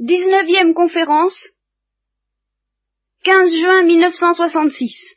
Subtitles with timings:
[0.00, 1.36] 19e conférence,
[3.22, 5.14] 15 juin 1966.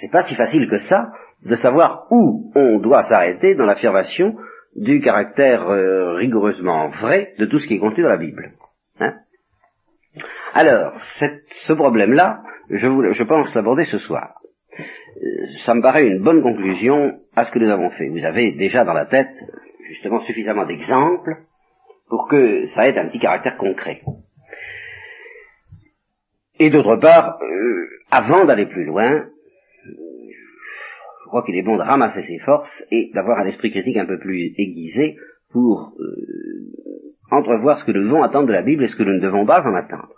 [0.00, 1.10] C'est pas si facile que ça
[1.44, 4.36] de savoir où on doit s'arrêter dans l'affirmation
[4.76, 8.52] du caractère euh, rigoureusement vrai de tout ce qui est contenu dans la Bible.
[9.00, 9.14] Hein
[10.54, 14.34] Alors, ce problème-là, je, je pense l'aborder ce soir.
[14.78, 18.08] Euh, ça me paraît une bonne conclusion à ce que nous avons fait.
[18.10, 19.34] Vous avez déjà dans la tête
[19.88, 21.32] justement suffisamment d'exemples
[22.12, 24.02] pour que ça ait un petit caractère concret.
[26.58, 29.30] Et d'autre part, euh, avant d'aller plus loin,
[29.86, 34.04] je crois qu'il est bon de ramasser ses forces et d'avoir un esprit critique un
[34.04, 35.16] peu plus aiguisé
[35.52, 39.14] pour euh, entrevoir ce que nous devons attendre de la Bible et ce que nous
[39.14, 40.12] ne devons pas en attendre.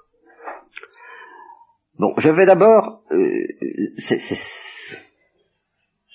[2.01, 3.47] Bon, je vais d'abord, euh,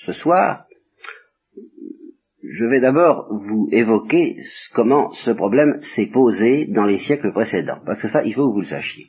[0.06, 0.66] ce soir,
[2.52, 4.38] je vais d'abord vous évoquer
[4.74, 8.54] comment ce problème s'est posé dans les siècles précédents, parce que ça, il faut que
[8.54, 9.08] vous le sachiez.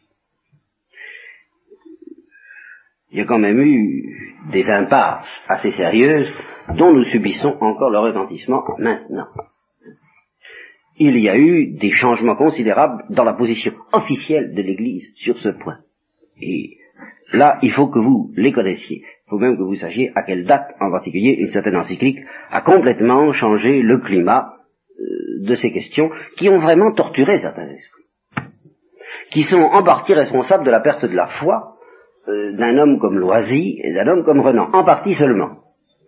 [3.13, 6.31] Il y a quand même eu des impasses assez sérieuses
[6.77, 9.27] dont nous subissons encore le retentissement maintenant.
[10.99, 15.49] Il y a eu des changements considérables dans la position officielle de l'Église sur ce
[15.49, 15.79] point.
[16.41, 16.77] Et
[17.33, 19.03] là, il faut que vous les connaissiez.
[19.31, 22.19] Il faut même que vous sachiez à quelle date, en particulier, une certaine encyclique
[22.51, 24.55] a complètement changé le climat
[24.99, 28.03] euh, de ces questions qui ont vraiment torturé certains esprits,
[29.31, 31.77] qui sont en partie responsables de la perte de la foi
[32.27, 35.59] euh, d'un homme comme Loisy et d'un homme comme Renan, en partie seulement.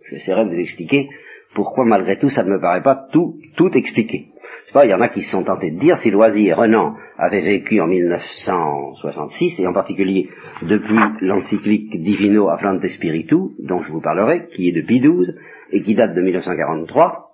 [0.09, 1.07] J'essaierai de vous expliquer
[1.55, 4.33] pourquoi malgré tout ça ne me paraît pas tout, tout expliqué
[4.81, 7.41] il y en a qui se sont tentés de dire si Loisy et Renan avaient
[7.41, 10.29] vécu en 1966, et en particulier
[10.63, 15.35] depuis l'encyclique Divino Afflante Spiritu, dont je vous parlerai, qui est de Pie XII,
[15.71, 17.29] et qui date de 1943,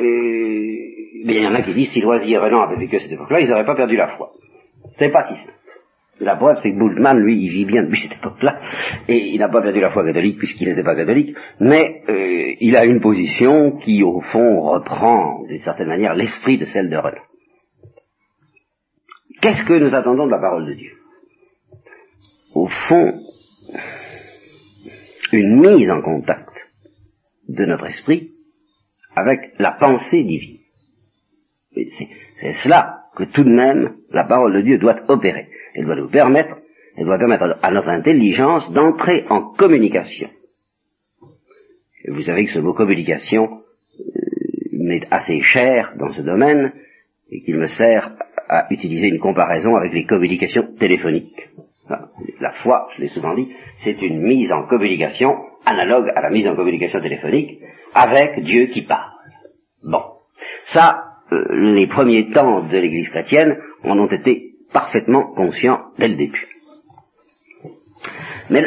[0.00, 2.98] et, mais il y en a qui disent si Loisy et Renan avaient vécu à
[2.98, 4.32] cette époque-là, ils n'auraient pas perdu la foi.
[4.98, 5.63] C'est pas si simple.
[6.20, 8.60] La preuve, c'est que Bultmann, lui, il vit bien depuis cette époque-là,
[9.08, 12.76] et il n'a pas perdu la foi catholique puisqu'il n'était pas catholique, mais euh, il
[12.76, 17.20] a une position qui, au fond, reprend, d'une certaine manière, l'esprit de celle de Renan.
[19.40, 20.92] Qu'est-ce que nous attendons de la parole de Dieu?
[22.54, 23.12] Au fond,
[25.32, 26.54] une mise en contact
[27.48, 28.30] de notre esprit
[29.16, 30.58] avec la pensée divine.
[31.74, 35.48] C'est cela que tout de même la parole de Dieu doit opérer.
[35.74, 36.56] Elle doit nous permettre,
[36.96, 40.28] elle doit permettre à notre intelligence d'entrer en communication.
[42.04, 43.60] Et vous savez que ce mot communication
[43.98, 44.02] euh,
[44.72, 46.72] m'est assez cher dans ce domaine
[47.30, 48.12] et qu'il me sert
[48.48, 51.48] à utiliser une comparaison avec les communications téléphoniques.
[52.40, 53.48] La foi, je l'ai souvent dit,
[53.82, 55.34] c'est une mise en communication
[55.66, 57.58] analogue à la mise en communication téléphonique
[57.94, 59.10] avec Dieu qui parle.
[59.82, 60.02] Bon,
[60.64, 61.13] ça,
[61.50, 66.48] les premiers temps de l'Église chrétienne en ont été parfaitement conscients dès le début.
[68.50, 68.62] Mais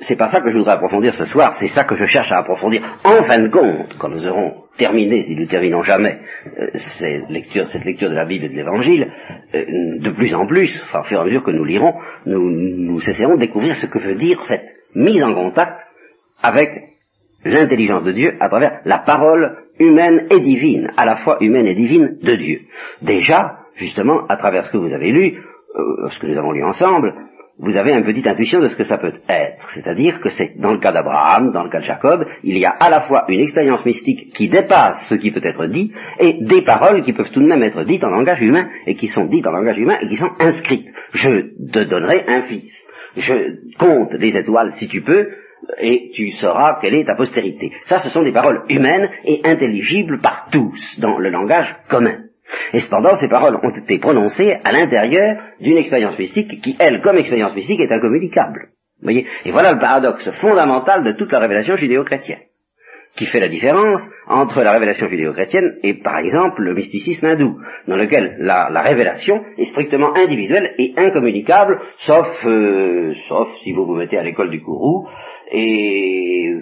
[0.00, 2.38] c'est pas ça que je voudrais approfondir ce soir, c'est ça que je cherche à
[2.38, 2.82] approfondir.
[3.04, 6.18] En fin de compte, quand nous aurons terminé, si nous terminons jamais,
[6.58, 6.66] euh,
[6.98, 9.10] cette, lecture, de la Bible et de l'Évangile,
[9.54, 9.64] euh,
[10.00, 11.94] de plus en plus, enfin, au fur et à mesure que nous lirons,
[12.26, 15.80] nous, nous essaierons de découvrir ce que veut dire cette mise en contact
[16.42, 16.70] avec
[17.44, 21.74] l'intelligence de Dieu à travers la parole humaine et divine, à la fois humaine et
[21.74, 22.60] divine de Dieu.
[23.02, 25.38] Déjà, justement, à travers ce que vous avez lu,
[25.74, 27.14] euh, ce que nous avons lu ensemble,
[27.58, 29.68] vous avez une petite intuition de ce que ça peut être.
[29.74, 32.70] C'est-à-dire que c'est dans le cas d'Abraham, dans le cas de Jacob, il y a
[32.70, 36.62] à la fois une expérience mystique qui dépasse ce qui peut être dit, et des
[36.62, 39.46] paroles qui peuvent tout de même être dites en langage humain, et qui sont dites
[39.46, 40.88] en langage humain, et qui sont inscrites.
[41.12, 41.28] Je
[41.72, 42.72] te donnerai un fils.
[43.16, 45.28] Je compte les étoiles si tu peux,
[45.78, 47.72] et tu sauras quelle est ta postérité.
[47.84, 52.18] Ça, ce sont des paroles humaines et intelligibles par tous, dans le langage commun.
[52.72, 57.16] Et cependant, ces paroles ont été prononcées à l'intérieur d'une expérience mystique qui, elle, comme
[57.16, 58.68] expérience mystique, est incommunicable.
[59.02, 59.26] voyez?
[59.44, 62.40] Et voilà le paradoxe fondamental de toute la révélation judéo-chrétienne,
[63.16, 67.96] qui fait la différence entre la révélation judéo-chrétienne et, par exemple, le mysticisme hindou, dans
[67.96, 74.18] lequel la, révélation est strictement individuelle et incommunicable, sauf, euh, sauf si vous vous mettez
[74.18, 75.08] à l'école du Kourou,
[75.52, 76.54] et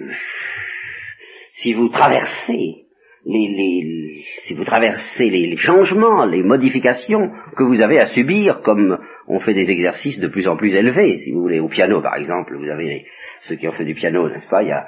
[1.53, 2.85] si vous traversez
[3.25, 8.97] les, si vous traversez les, changements, les modifications que vous avez à subir, comme
[9.27, 12.15] on fait des exercices de plus en plus élevés, si vous voulez, au piano par
[12.15, 13.05] exemple, vous avez
[13.47, 14.87] ceux qui ont fait du piano, n'est-ce pas, il y a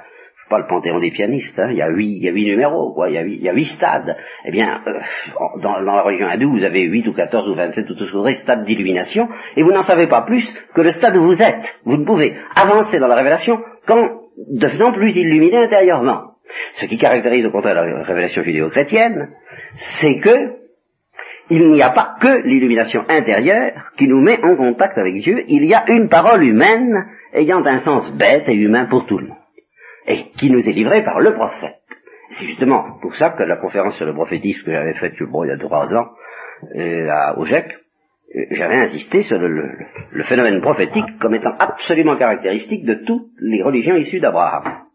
[0.49, 2.93] pas le panthéon des pianistes, hein, il y a huit, il y a huit numéros,
[2.93, 4.15] quoi, il y a huit, il y a huit stades.
[4.45, 4.99] Eh bien, euh,
[5.61, 8.11] dans, la religion hindoue, vous avez huit ou quatorze ou vingt-sept ou tout ce que
[8.11, 10.45] vous voudrez, stades d'illumination, et vous n'en savez pas plus
[10.75, 11.79] que le stade où vous êtes.
[11.85, 13.57] Vous ne pouvez avancer dans la révélation
[13.87, 16.33] qu'en devenant plus illuminé intérieurement.
[16.73, 19.29] Ce qui caractérise au contraire la révélation judéo-chrétienne,
[20.01, 20.63] c'est que
[21.49, 25.65] il n'y a pas que l'illumination intérieure qui nous met en contact avec Dieu, il
[25.65, 29.37] y a une parole humaine ayant un sens bête et humain pour tout le monde,
[30.07, 31.81] et qui nous est livrée par le prophète.
[32.31, 35.51] C'est justement pour ça que la conférence sur le prophétisme que j'avais faite, il y
[35.51, 36.07] a trois ans,
[36.75, 37.73] euh, à euh,
[38.51, 39.69] j'avais insisté sur le,
[40.11, 44.85] le, phénomène prophétique comme étant absolument caractéristique de toutes les religions issues d'Abraham.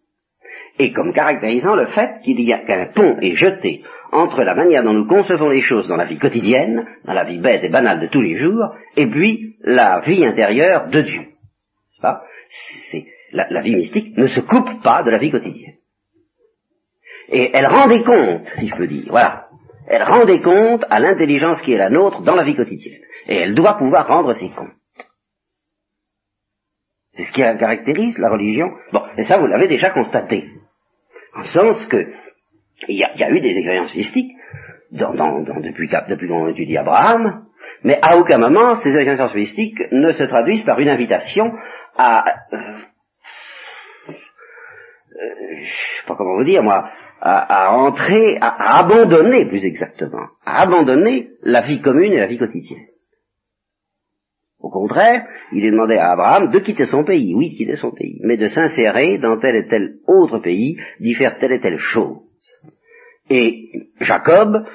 [0.79, 4.82] Et comme caractérisant le fait qu'il y a qu'un pont est jeté entre la manière
[4.82, 8.00] dont nous concevons les choses dans la vie quotidienne, dans la vie bête et banale
[8.00, 11.23] de tous les jours, et puis la vie intérieure de Dieu.
[12.91, 15.75] C'est, la, la vie mystique ne se coupe pas de la vie quotidienne.
[17.31, 19.49] Et elle rendait compte, si je peux dire, voilà,
[19.87, 23.02] elle rendait compte à l'intelligence qui est la nôtre dans la vie quotidienne.
[23.29, 24.73] Et elle doit pouvoir rendre ses comptes.
[27.13, 28.71] C'est ce qui caractérise la religion.
[28.93, 30.49] Bon, et ça vous l'avez déjà constaté.
[31.35, 32.13] En sens que
[32.87, 34.31] il y, a, eu des expériences mystiques
[34.93, 37.45] dans, depuis, depuis qu'on étudie Abraham,
[37.83, 41.53] mais à aucun moment ces expériences mystiques ne se traduisent par une invitation
[41.97, 42.57] à, euh,
[44.09, 46.89] euh, je sais pas comment vous dire moi,
[47.21, 52.39] à, à entrer, à, abandonner plus exactement, à abandonner la vie commune et la vie
[52.39, 52.87] quotidienne.
[54.60, 58.19] Au contraire, il est demandé à Abraham de quitter son pays, oui, quitter son pays,
[58.25, 62.19] mais de s'insérer dans tel et tel autre pays, d'y faire telle et telle chose.
[63.31, 63.70] Et
[64.00, 64.66] Jacob,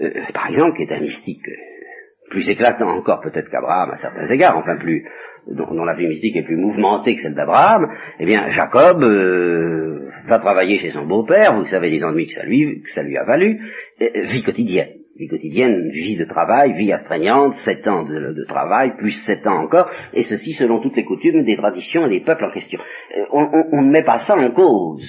[0.00, 4.26] euh, par exemple, qui est un mystique euh, plus éclatant encore peut-être qu'Abraham à certains
[4.26, 5.06] égards, enfin plus
[5.46, 10.38] dont, la vie mystique est plus mouvementée que celle d'Abraham, eh bien Jacob euh, va
[10.38, 13.58] travailler chez son beau-père, vous savez les ennuis que ça lui a valu,
[13.98, 19.46] vie quotidienne vie quotidienne, vie de travail, vie astreignante, sept ans de, travail, plus sept
[19.46, 22.80] ans encore, et ceci selon toutes les coutumes des traditions et des peuples en question.
[23.16, 25.06] Euh, on, ne met pas ça en cause,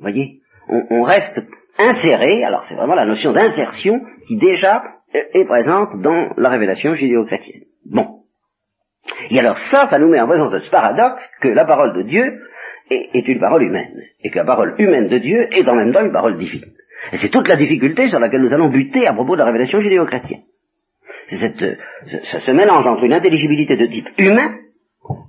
[0.00, 1.40] voyez on, reste
[1.78, 4.82] inséré, alors c'est vraiment la notion d'insertion qui déjà
[5.12, 7.62] est présente dans la révélation judéo-chrétienne.
[7.90, 8.18] Bon.
[9.30, 12.02] Et alors ça, ça nous met en présence de ce paradoxe que la parole de
[12.02, 12.40] Dieu
[12.90, 15.92] est, est une parole humaine, et que la parole humaine de Dieu est en même
[15.92, 16.66] temps une parole divine.
[17.12, 20.42] C'est toute la difficulté sur laquelle nous allons buter à propos de la révélation judéo-chrétienne.
[21.28, 21.74] C'est euh,
[22.22, 24.56] ce, mélange entre une intelligibilité de type humain,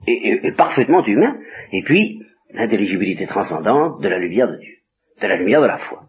[0.08, 1.38] et, parfaitement humain,
[1.72, 2.22] et puis
[2.54, 4.76] l'intelligibilité transcendante de la lumière de Dieu,
[5.22, 6.04] de la lumière de la foi.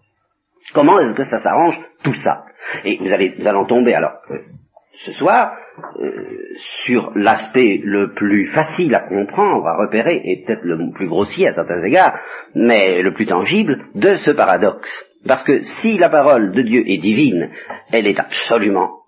[0.73, 2.45] Comment est-ce que ça s'arrange tout ça?
[2.85, 4.13] Et vous, allez, nous allons tomber alors
[5.05, 5.57] ce soir
[6.01, 6.39] euh,
[6.85, 11.53] sur l'aspect le plus facile à comprendre, à repérer, et peut-être le plus grossier à
[11.53, 12.19] certains égards,
[12.55, 15.10] mais le plus tangible, de ce paradoxe.
[15.27, 17.51] Parce que si la parole de Dieu est divine,
[17.93, 19.01] elle est absolument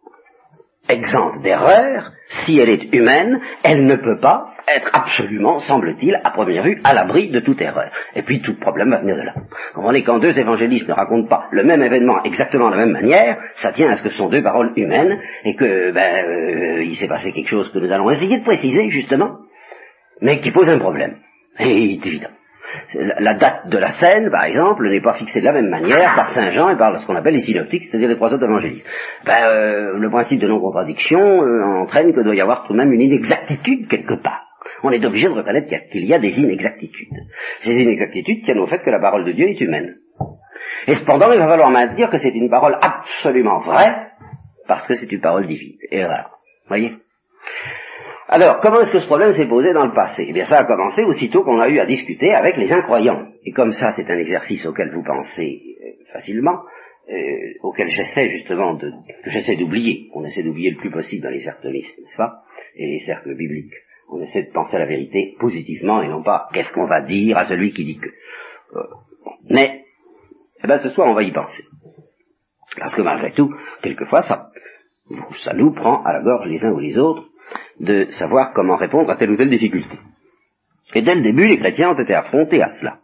[0.89, 2.13] exempte d'erreur.
[2.27, 6.95] Si elle est humaine, elle ne peut pas être absolument, semble-t-il, à première vue, à
[6.95, 7.91] l'abri de toute erreur.
[8.15, 9.35] Et puis tout problème va venir de là.
[9.77, 12.93] on est quand deux évangélistes ne racontent pas le même événement exactement de la même
[12.93, 16.85] manière, ça tient à ce que ce sont deux paroles humaines et que ben euh,
[16.85, 19.39] il s'est passé quelque chose que nous allons essayer de préciser justement,
[20.21, 21.17] mais qui pose un problème.
[21.59, 22.31] Et c'est évident
[22.95, 26.29] la date de la scène, par exemple, n'est pas fixée de la même manière par
[26.29, 28.87] Saint Jean et par ce qu'on appelle les synoptiques, c'est-à-dire les trois autres évangélistes.
[29.25, 32.93] Ben, euh, le principe de non-contradiction euh, entraîne qu'il doit y avoir tout de même
[32.93, 34.47] une inexactitude quelque part.
[34.83, 37.17] On est obligé de reconnaître qu'il y a des inexactitudes.
[37.61, 39.97] Ces inexactitudes tiennent au fait que la parole de Dieu est humaine.
[40.89, 44.09] Et cependant, il va falloir maintenir que c'est une parole absolument vraie,
[44.67, 45.77] parce que c'est une parole divine.
[45.91, 46.05] Et.
[46.69, 46.95] Voyez?
[48.33, 50.25] Alors, comment est-ce que ce problème s'est posé dans le passé?
[50.27, 53.27] Eh bien, ça a commencé aussitôt qu'on a eu à discuter avec les incroyants.
[53.45, 56.63] Et comme ça, c'est un exercice auquel vous pensez euh, facilement,
[57.11, 57.15] euh,
[57.63, 58.91] auquel j'essaie justement de,
[59.27, 60.09] j'essaie d'oublier.
[60.15, 62.41] On essaie d'oublier le plus possible dans les cercles n'est-ce pas?
[62.75, 63.75] Et les cercles bibliques.
[64.11, 67.37] On essaie de penser à la vérité positivement et non pas qu'est-ce qu'on va dire
[67.37, 68.09] à celui qui dit que.
[68.09, 68.83] Euh,
[69.51, 69.85] mais,
[70.65, 71.65] eh ben, ce soir, on va y penser.
[72.79, 74.49] Parce que malgré tout, quelquefois, ça,
[75.45, 77.29] ça nous prend à la gorge les uns ou les autres
[77.81, 79.99] de savoir comment répondre à telle ou telle difficulté.
[80.95, 82.99] Et dès le début, les chrétiens ont été affrontés à cela.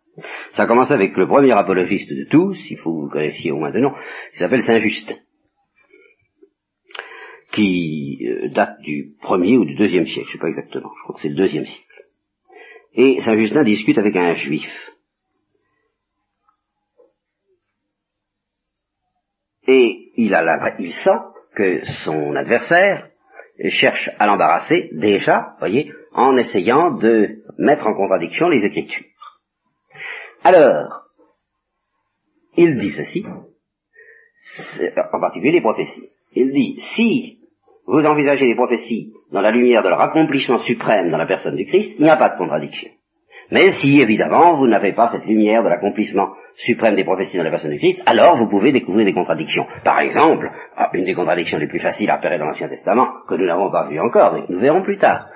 [0.50, 3.70] Ça commence avec le premier apologiste de tous, il faut que vous connaissiez au moins
[3.70, 3.92] de nom,
[4.32, 5.14] qui s'appelle Saint Justin,
[7.52, 11.02] qui euh, date du premier ou du deuxième siècle, je ne sais pas exactement, je
[11.02, 11.84] crois que c'est le deuxième siècle.
[12.94, 14.68] Et Saint Justin discute avec un juif.
[19.68, 21.18] Et il, a il sent
[21.54, 23.10] que son adversaire
[23.68, 29.06] cherche à l'embarrasser déjà, voyez, en essayant de mettre en contradiction les Écritures.
[30.44, 31.04] Alors,
[32.56, 33.24] il dit ceci,
[35.12, 36.08] en particulier les prophéties.
[36.34, 37.38] Il dit, si
[37.86, 41.66] vous envisagez les prophéties dans la lumière de leur accomplissement suprême dans la personne du
[41.66, 42.90] Christ, il n'y a pas de contradiction.
[43.50, 47.50] Mais si, évidemment, vous n'avez pas cette lumière de l'accomplissement suprême des prophéties dans la
[47.50, 49.66] personne du Christ, alors vous pouvez découvrir des contradictions.
[49.84, 53.34] Par exemple, ah, une des contradictions les plus faciles à apparaître dans l'Ancien Testament, que
[53.34, 55.28] nous n'avons pas vu encore, mais que nous verrons plus tard,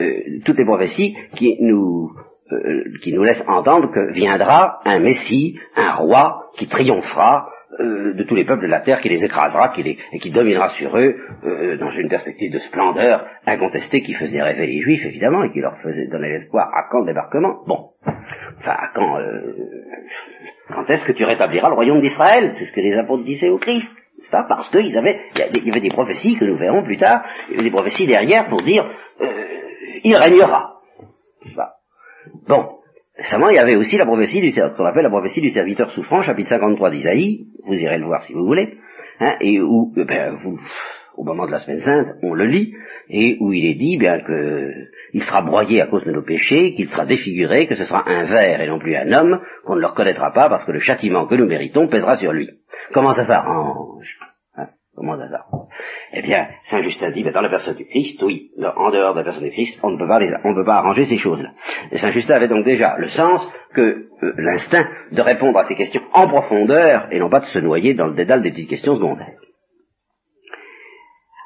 [0.00, 2.10] euh, toutes les prophéties qui nous,
[2.52, 7.48] euh, qui nous laissent entendre que viendra un Messie, un roi, qui triomphera
[7.80, 10.30] euh, de tous les peuples de la terre, qui les écrasera, qui les, et qui
[10.30, 15.04] dominera sur eux euh, dans une perspective de splendeur incontestée qui faisait rêver les Juifs,
[15.04, 17.64] évidemment, et qui leur faisait donner l'espoir à quand le débarquement?
[17.66, 19.54] Bon, enfin, à quand, euh,
[20.68, 22.50] quand est-ce que tu rétabliras le royaume d'Israël?
[22.52, 23.92] C'est ce que les apôtres disaient au Christ.
[24.22, 24.44] C'est pas?
[24.48, 27.54] Parce qu'il avaient, il y avait des prophéties que nous verrons plus tard, il y
[27.54, 28.88] avait des prophéties derrière pour dire,
[30.02, 30.74] il régnera.
[32.48, 32.78] Bon,
[33.16, 36.22] Récemment, il y avait aussi la prophétie du, qu'on appelle la prophétie du serviteur souffrant,
[36.22, 38.78] chapitre 53 d'Isaïe, vous irez le voir si vous voulez,
[39.20, 40.36] hein, et où, eh ben,
[41.16, 42.74] au moment de la semaine sainte, on le lit,
[43.08, 44.72] et où il est dit bien que
[45.12, 48.24] il sera broyé à cause de nos péchés, qu'il sera défiguré, que ce sera un
[48.24, 51.26] ver et non plus un homme, qu'on ne le reconnaîtra pas parce que le châtiment
[51.26, 52.50] que nous méritons pèsera sur lui.
[52.92, 54.18] Comment ça s'arrange?
[54.96, 55.16] Comment
[56.12, 59.24] Eh bien, Saint Justin dit, dans la personne du Christ, oui, en dehors de la
[59.24, 61.50] personne du Christ, on ne peut pas, on ne peut pas arranger ces choses-là.
[61.90, 65.74] Et Saint Justin avait donc déjà le sens que euh, l'instinct de répondre à ces
[65.74, 68.94] questions en profondeur et non pas de se noyer dans le dédale des petites questions
[68.94, 69.40] secondaires.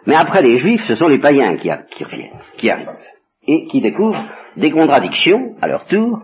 [0.06, 1.70] Mais après les Juifs, ce sont les païens qui,
[2.04, 2.88] reviennent, qui arrivent,
[3.46, 4.24] et qui découvrent
[4.56, 6.22] des contradictions, à leur tour,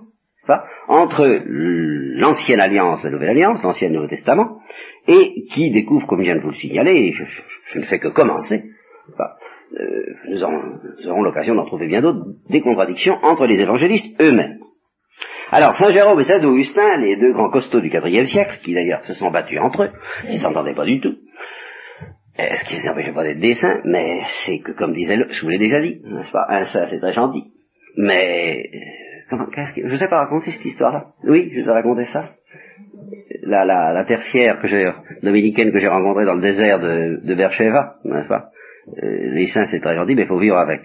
[0.89, 4.59] entre l'ancienne alliance la nouvelle alliance, l'ancien Nouveau Testament,
[5.07, 8.09] et qui découvre, comme je viens de vous le signaler, je, je, ne fais que
[8.09, 8.65] commencer,
[9.81, 14.59] euh, nous, aurons, l'occasion d'en trouver bien d'autres, des contradictions entre les évangélistes eux-mêmes.
[15.51, 19.05] Alors, Saint Jérôme et Saint Augustin, les deux grands costauds du IVe siècle, qui d'ailleurs
[19.05, 19.91] se sont battus entre eux,
[20.29, 21.17] ils s'entendaient pas du tout,
[22.37, 25.41] ce qui ne empêchait pas d'être des saints, mais c'est que, comme disait le, je
[25.43, 27.45] vous l'ai déjà dit, n'est-ce pas, un saint c'est très gentil,
[27.97, 28.79] mais, euh,
[29.31, 31.13] comment, qu'est-ce que, je sais pas raconter cette histoire-là.
[31.25, 32.31] Oui, je vous ai raconté ça
[33.47, 34.91] la, la, la tertiaire que j'ai,
[35.23, 38.51] dominicaine que j'ai rencontrée dans le désert de, de Bercheva, n'est-ce pas
[39.03, 40.83] euh, Les saints, c'est très gentil, mais il faut vivre avec.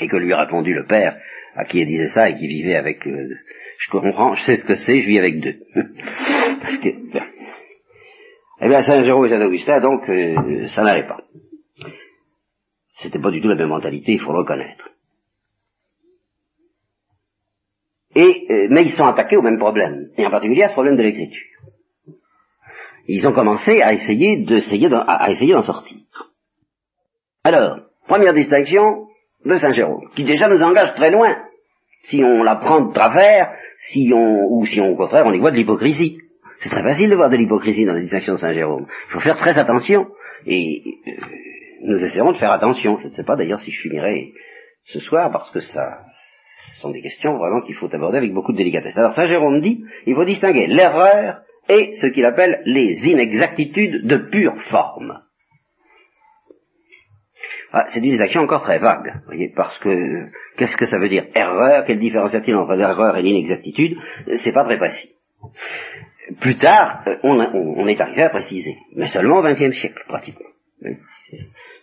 [0.00, 1.16] Et que lui a répondu le père,
[1.54, 3.06] à qui il disait ça et qui vivait avec...
[3.06, 3.34] Euh,
[3.78, 5.56] je comprends, je sais ce que c'est, je vis avec deux.
[6.60, 6.88] Parce que...
[8.60, 11.20] Eh bien, Saint Jérôme et Saint Augustin, donc, euh, ça n'allait pas.
[13.00, 14.90] C'était pas du tout la même mentalité, il faut le reconnaître.
[18.18, 21.02] Euh, mais ils sont attaqués au même problème, et en particulier à ce problème de
[21.02, 21.46] l'écriture.
[23.06, 25.98] Ils ont commencé à essayer d'essayer à essayer d'en sortir.
[27.44, 29.06] Alors, première distinction
[29.44, 31.36] de Saint Jérôme, qui déjà nous engage très loin,
[32.02, 35.38] si on la prend de travers, si on, ou si on, au contraire, on y
[35.38, 36.18] voit de l'hypocrisie.
[36.58, 38.86] C'est très facile de voir de l'hypocrisie dans la distinction de Saint Jérôme.
[39.08, 40.08] Il faut faire très attention,
[40.44, 41.12] et euh,
[41.82, 42.98] nous essaierons de faire attention.
[43.00, 44.32] Je ne sais pas d'ailleurs si je finirai
[44.84, 46.00] ce soir, parce que ça,
[46.78, 48.96] ce sont des questions vraiment qu'il faut aborder avec beaucoup de délicatesse.
[48.96, 54.16] Alors Saint Jérôme dit, il faut distinguer l'erreur et ce qu'il appelle les inexactitudes de
[54.30, 55.20] pure forme.
[57.72, 61.26] Ah, c'est une distinction encore très vague, voyez, parce que qu'est-ce que ça veut dire
[61.34, 61.84] erreur?
[61.84, 63.98] Quelle différence y a-t-il entre l'erreur et l'inexactitude?
[64.36, 65.10] C'est pas très précis.
[66.40, 70.46] Plus tard, euh, on, on, est arrivé à préciser, mais seulement au XXe siècle, pratiquement.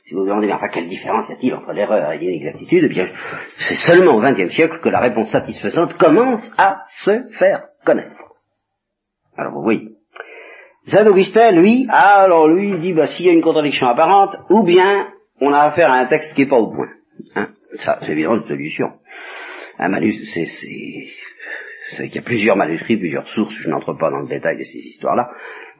[0.05, 3.07] Si vous vous demandez, enfin, quelle différence y a-t-il entre l'erreur et l'inexactitude Eh bien,
[3.57, 8.23] c'est seulement au XXe siècle que la réponse satisfaisante commence à se faire connaître.
[9.35, 9.89] Alors, vous voyez.
[10.85, 14.61] Saint Augustin, lui, alors lui, il dit, bah, s'il y a une contradiction apparente, ou
[14.61, 15.07] bien
[15.41, 16.89] on a affaire à un texte qui n'est pas au point.
[17.35, 18.91] Hein Ça, c'est évidemment une solution.
[19.79, 20.45] Un manuscrit, c'est,
[21.95, 24.63] c'est, qu'il y a plusieurs manuscrits, plusieurs sources, je n'entre pas dans le détail de
[24.63, 25.31] ces histoires-là.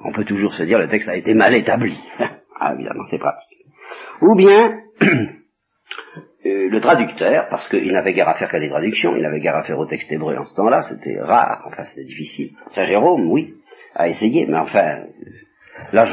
[0.04, 1.96] On peut toujours se dire, le texte a été mal établi.
[2.60, 3.55] ah, évidemment, c'est pratique
[4.22, 9.22] ou bien euh, le traducteur, parce qu'il n'avait guère à faire qu'à des traductions, il
[9.22, 12.52] n'avait guère à faire au texte hébreu en ce temps-là, c'était rare, enfin c'était difficile.
[12.70, 13.54] Saint Jérôme, oui,
[13.96, 15.04] a essayé, mais enfin,
[15.92, 16.06] là,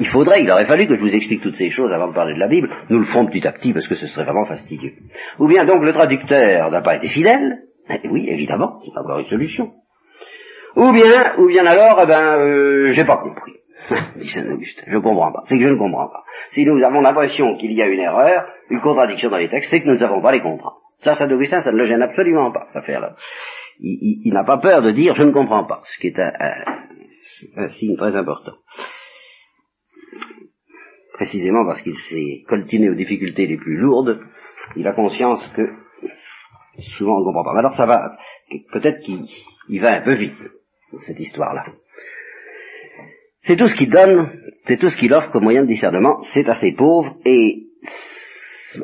[0.00, 2.34] il faudrait, il aurait fallu que je vous explique toutes ces choses avant de parler
[2.34, 4.92] de la Bible, nous le ferons petit à petit parce que ce serait vraiment fastidieux.
[5.38, 9.28] Ou bien donc le traducteur n'a pas été fidèle, eh oui, évidemment, c'est encore une
[9.28, 9.72] solution.
[10.76, 13.52] Ou bien, ou bien alors, eh ben, euh, j'ai pas compris.
[14.16, 14.44] Dit Saint
[14.86, 15.42] je ne comprends pas.
[15.44, 16.24] C'est que je ne comprends pas.
[16.50, 19.80] Si nous avons l'impression qu'il y a une erreur, une contradiction dans les textes, c'est
[19.80, 20.80] que nous ne savons pas les comprendre.
[21.00, 23.16] Ça, Saint Augustin, ça ne le gêne absolument pas, cette affaire-là.
[23.80, 27.96] Il, n'a pas peur de dire je ne comprends pas, ce qui est un, signe
[27.96, 28.52] très important.
[31.14, 34.20] Précisément parce qu'il s'est coltiné aux difficultés les plus lourdes,
[34.76, 35.62] il a conscience que
[36.96, 37.58] souvent on ne comprend pas.
[37.58, 38.06] alors ça va,
[38.72, 40.38] peut-être qu'il va un peu vite,
[41.00, 41.64] cette histoire-là.
[43.44, 44.30] C'est tout ce qu'il donne,
[44.66, 47.64] c'est tout ce qu'il offre comme moyen de discernement, c'est assez pauvre, et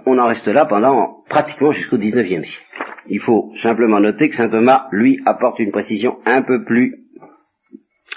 [0.04, 2.64] on en reste là pendant pratiquement jusqu'au XIXe siècle.
[3.06, 7.04] Il faut simplement noter que saint Thomas, lui, apporte une précision un peu plus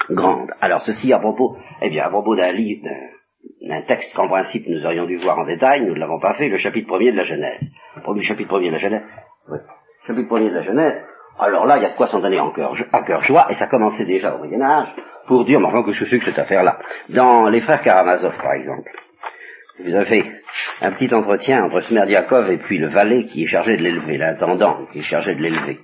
[0.10, 0.50] grande.
[0.62, 2.88] Alors ceci à propos, eh bien, à propos d'un livre,
[3.62, 6.50] d'un texte qu'en principe nous aurions dû voir en détail, nous ne l'avons pas fait,
[6.50, 7.72] le chapitre premier de la Genèse.
[7.96, 9.04] Le chapitre premier de la Genèse,
[9.48, 9.60] oui.
[10.08, 11.02] chapitre premier de la Genèse,
[11.40, 12.74] alors là, il y a de quoi s'en donner en cœur,
[13.06, 14.90] cœur joie, et ça commençait déjà au Moyen Âge,
[15.28, 16.80] pour dire, mais enfin, que je sais que cette affaire-là.
[17.10, 18.92] Dans les frères Karamazov, par exemple,
[19.80, 20.32] vous avez
[20.82, 24.86] un petit entretien entre Smerdiakov et puis le valet qui est chargé de l'élever, l'intendant
[24.92, 25.80] qui est chargé de l'élever.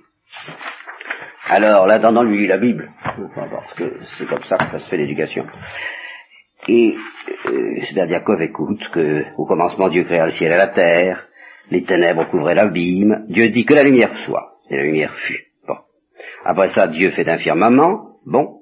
[1.49, 4.97] Alors, l'intendant lui lit la Bible, parce que c'est comme ça que ça se fait
[4.97, 5.45] l'éducation.
[6.67, 6.95] Et
[7.45, 11.27] euh, Smerdiakov écoute que, au commencement, Dieu créa le ciel et la terre,
[11.71, 15.45] les ténèbres couvraient l'abîme, Dieu dit que la lumière soit, et la lumière fut.
[15.65, 15.77] Bon.
[16.43, 18.56] Après ça, Dieu fait un firmament, bon.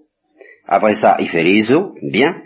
[0.68, 2.42] Après ça, il fait les eaux, bien.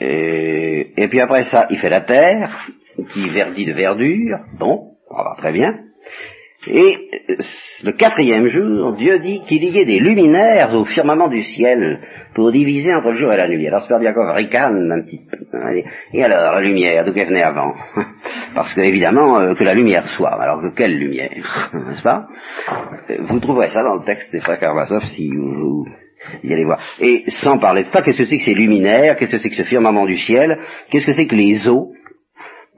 [0.00, 2.68] Et, et puis après ça, il fait la terre,
[3.12, 5.85] qui verdit de verdure, bon, ça va très bien.
[6.68, 7.36] Et euh,
[7.84, 12.00] le quatrième jour, Dieu dit qu'il y ait des luminaires au firmament du ciel
[12.34, 13.66] pour diviser entre le jour et la nuit.
[13.66, 15.36] Alors Sperdiakov ricane un petit peu.
[16.12, 17.74] Et alors, la lumière, d'où qu'elle venait avant
[18.54, 20.40] Parce que, évidemment, euh, que la lumière soit.
[20.40, 22.26] Alors que quelle lumière N'est-ce pas
[23.20, 25.86] Vous trouverez ça dans le texte des frères Karamazov si vous,
[26.42, 26.80] y allez voir.
[27.00, 29.16] Et sans parler de ça, qu'est-ce que c'est que ces luminaires?
[29.16, 30.58] Qu'est-ce que c'est que ce firmament du ciel?
[30.90, 31.92] Qu'est-ce que c'est que les eaux?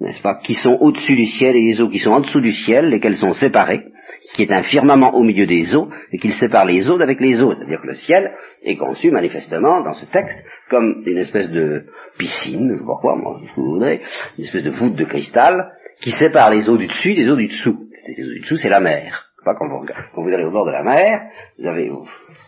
[0.00, 2.52] N'est-ce pas, qui sont au-dessus du ciel et les eaux qui sont en dessous du
[2.52, 3.86] ciel, lesquelles sont séparées,
[4.34, 7.40] qui est un firmament au milieu des eaux, et qu'il sépare les eaux d'avec les
[7.40, 7.54] eaux.
[7.54, 10.38] C'est-à-dire que le ciel est conçu manifestement dans ce texte
[10.70, 11.86] comme une espèce de
[12.18, 14.02] piscine, je vois quoi, moi, ce que vous voudrez,
[14.38, 17.48] une espèce de voûte de cristal qui sépare les eaux du dessus des eaux du
[17.48, 17.88] dessous.
[18.16, 19.24] Les eaux du dessous, c'est la mer.
[19.44, 21.22] Pas quand vous, quand vous allez au bord de la mer,
[21.58, 21.90] vous avez,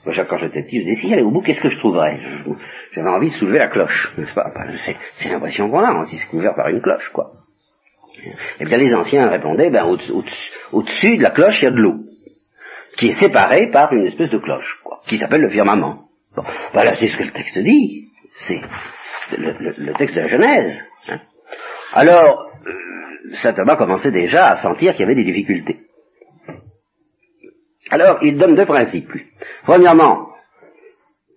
[0.04, 2.18] quand j'étais petit, je disais, si j'allais au bout, qu'est-ce que je trouverais
[2.92, 4.50] J'avais envie de soulever la cloche, n'est-ce pas
[5.14, 7.32] C'est l'impression qu'on a, on c'est couvert par une cloche, quoi.
[8.60, 9.84] Eh bien les anciens répondaient, ben,
[10.72, 11.96] au-dessus de la cloche, il y a de l'eau,
[12.96, 16.04] qui est séparée par une espèce de cloche, quoi, qui s'appelle le firmament.
[16.34, 18.06] Bon, voilà, c'est ce que le texte dit.
[18.46, 18.60] C'est
[19.36, 20.84] le, texte de la Genèse.
[21.08, 21.20] Hein.
[21.92, 25.80] Alors, euh, saint Thomas commençait déjà à sentir qu'il y avait des difficultés.
[27.90, 29.10] Alors, il donne deux principes.
[29.64, 30.30] Premièrement,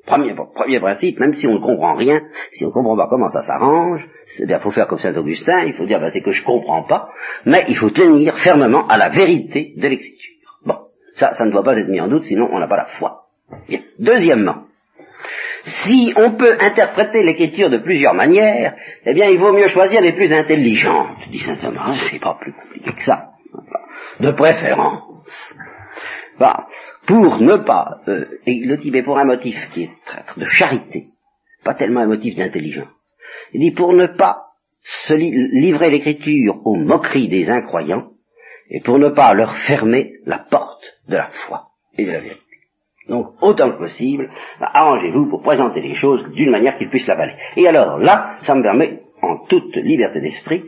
[0.05, 3.41] Premier, principe, même si on ne comprend rien, si on ne comprend pas comment ça
[3.41, 4.05] s'arrange,
[4.37, 6.83] il faut faire comme Saint Augustin, il faut dire ben, c'est que je ne comprends
[6.83, 7.09] pas,
[7.45, 10.33] mais il faut tenir fermement à la vérité de l'écriture.
[10.65, 10.75] Bon,
[11.13, 13.27] ça, ça ne doit pas être mis en doute, sinon on n'a pas la foi.
[13.97, 14.63] Deuxièmement,
[15.63, 20.11] si on peut interpréter l'écriture de plusieurs manières, eh bien il vaut mieux choisir les
[20.11, 23.29] plus intelligentes, dit saint Thomas, c'est pas plus compliqué que ça.
[24.19, 25.53] De préférence.
[26.39, 26.67] Bah,
[27.07, 29.89] pour ne pas, euh, et le type est pour un motif qui est
[30.37, 31.07] de charité,
[31.63, 32.87] pas tellement un motif d'intelligence.
[33.53, 34.47] Il dit pour ne pas
[34.81, 38.09] se livrer l'écriture aux moqueries des incroyants,
[38.69, 41.67] et pour ne pas leur fermer la porte de la foi
[41.97, 42.41] et de la vérité.
[43.07, 47.35] Donc, autant que possible, bah, arrangez-vous pour présenter les choses d'une manière qu'ils puissent l'avaler.
[47.57, 50.63] Et alors là, ça me permet, en toute liberté d'esprit,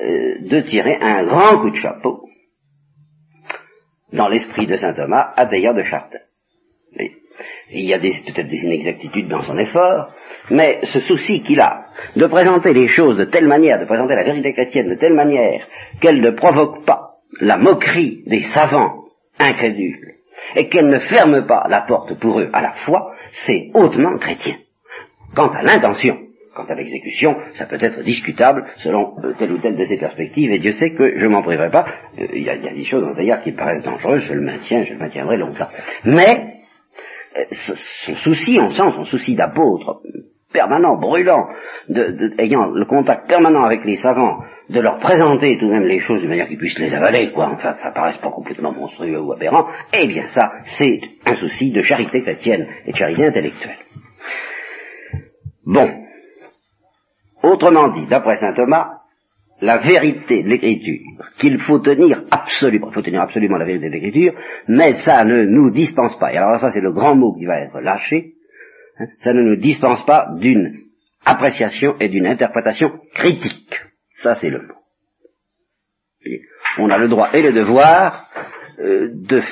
[0.00, 2.27] euh, de tirer un grand coup de chapeau
[4.12, 6.18] dans l'esprit de saint Thomas, abbéant de Chartres.
[7.70, 10.12] Il y a peut-être des inexactitudes dans son effort,
[10.50, 11.84] mais ce souci qu'il a
[12.16, 15.66] de présenter les choses de telle manière, de présenter la vérité chrétienne de telle manière
[16.00, 19.04] qu'elle ne provoque pas la moquerie des savants
[19.38, 20.14] incrédules
[20.56, 23.12] et qu'elle ne ferme pas la porte pour eux à la foi,
[23.46, 24.56] c'est hautement chrétien.
[25.34, 26.16] Quant à l'intention,
[26.58, 30.50] Quant à l'exécution, ça peut être discutable selon euh, telle ou telle de ses perspectives,
[30.50, 31.86] et Dieu sait que je m'en priverai pas.
[32.18, 34.98] Euh, il y, a des choses d'ailleurs qui paraissent dangereuses, je le maintiens, je le
[34.98, 35.68] maintiendrai longtemps.
[36.04, 36.56] Mais
[37.36, 40.00] euh, son souci, on sent son souci d'apôtre
[40.52, 41.46] permanent, brûlant,
[42.38, 46.22] ayant le contact permanent avec les savants, de leur présenter tout de même les choses
[46.22, 49.68] de manière qu'ils puissent les avaler, quoi, enfin, ça paraisse pas complètement monstrueux ou aberrant,
[49.92, 53.78] eh bien ça, c'est un souci de charité chrétienne et de charité intellectuelle.
[55.64, 56.07] Bon,
[57.42, 58.98] Autrement dit, d'après saint Thomas,
[59.60, 61.00] la vérité de l'écriture,
[61.40, 64.34] qu'il faut tenir absolument, il faut tenir absolument la vérité de l'écriture,
[64.68, 67.60] mais ça ne nous dispense pas, et alors ça c'est le grand mot qui va
[67.60, 68.34] être lâché,
[68.98, 70.84] hein, ça ne nous dispense pas d'une
[71.24, 73.80] appréciation et d'une interprétation critique.
[74.22, 74.74] Ça c'est le mot.
[76.78, 78.28] on a le droit et le devoir
[78.78, 79.42] euh, de,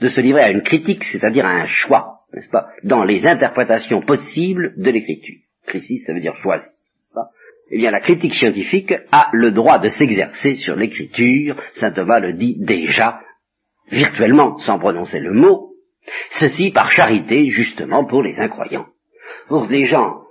[0.00, 4.02] de se livrer à une critique, c'est-à-dire à un choix, n'est-ce pas, dans les interprétations
[4.02, 5.43] possibles de l'écriture.
[5.66, 6.68] Crisis, ça veut dire choisi.
[7.70, 12.34] Eh bien, la critique scientifique a le droit de s'exercer sur l'écriture, saint Thomas le
[12.34, 13.20] dit déjà,
[13.90, 15.70] virtuellement, sans prononcer le mot,
[16.32, 18.86] ceci par charité, justement, pour les incroyants.
[19.48, 20.24] Pour des gens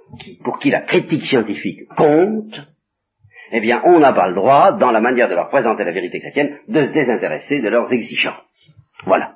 [0.43, 2.53] pour qui la critique scientifique compte,
[3.51, 6.19] eh bien, on n'a pas le droit, dans la manière de leur présenter la vérité
[6.19, 8.35] chrétienne, de se désintéresser de leurs exigences.
[9.05, 9.35] Voilà.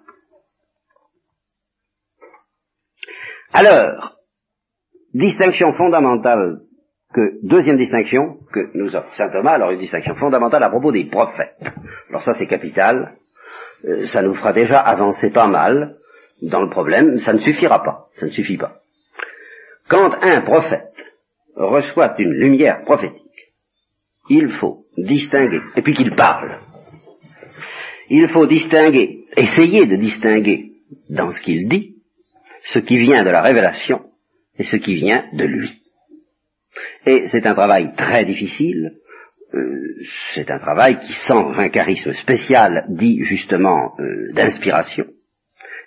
[3.54, 4.17] Alors,
[5.18, 6.60] distinction fondamentale
[7.14, 11.06] que, deuxième distinction que nous offre saint Thomas, alors une distinction fondamentale à propos des
[11.06, 11.72] prophètes.
[12.10, 13.16] Alors ça c'est capital,
[13.86, 15.96] euh, ça nous fera déjà avancer pas mal
[16.42, 18.76] dans le problème, ça ne suffira pas, ça ne suffit pas.
[19.90, 21.16] Quand un prophète
[21.56, 23.24] reçoit une lumière prophétique,
[24.30, 26.60] il faut distinguer, et puis qu'il parle,
[28.10, 30.74] il faut distinguer, essayer de distinguer
[31.10, 31.96] dans ce qu'il dit,
[32.66, 34.07] ce qui vient de la révélation
[34.58, 35.72] et ce qui vient de lui.
[37.06, 38.94] Et c'est un travail très difficile,
[39.54, 39.96] euh,
[40.34, 45.06] c'est un travail qui, sans un charisme spécial, dit justement euh, d'inspiration,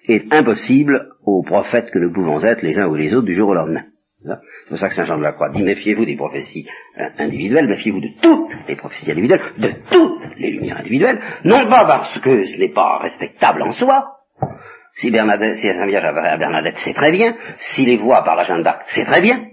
[0.08, 3.50] est impossible aux prophètes que nous pouvons être les uns ou les autres du jour
[3.50, 3.84] au lendemain.
[4.22, 6.66] C'est pour ça que Saint Jean de la Croix dit méfiez-vous des prophéties
[6.98, 11.86] euh, individuelles, méfiez-vous de toutes les prophéties individuelles, de toutes les lumières individuelles, non pas
[11.86, 14.16] parce que ce n'est pas respectable en soi,
[14.94, 17.36] si Bernadette, si Saint Vierge à Bernadette, c'est très bien,
[17.74, 19.46] si les voix par la Jeanne c'est très bien,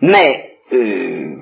[0.00, 1.36] mais euh,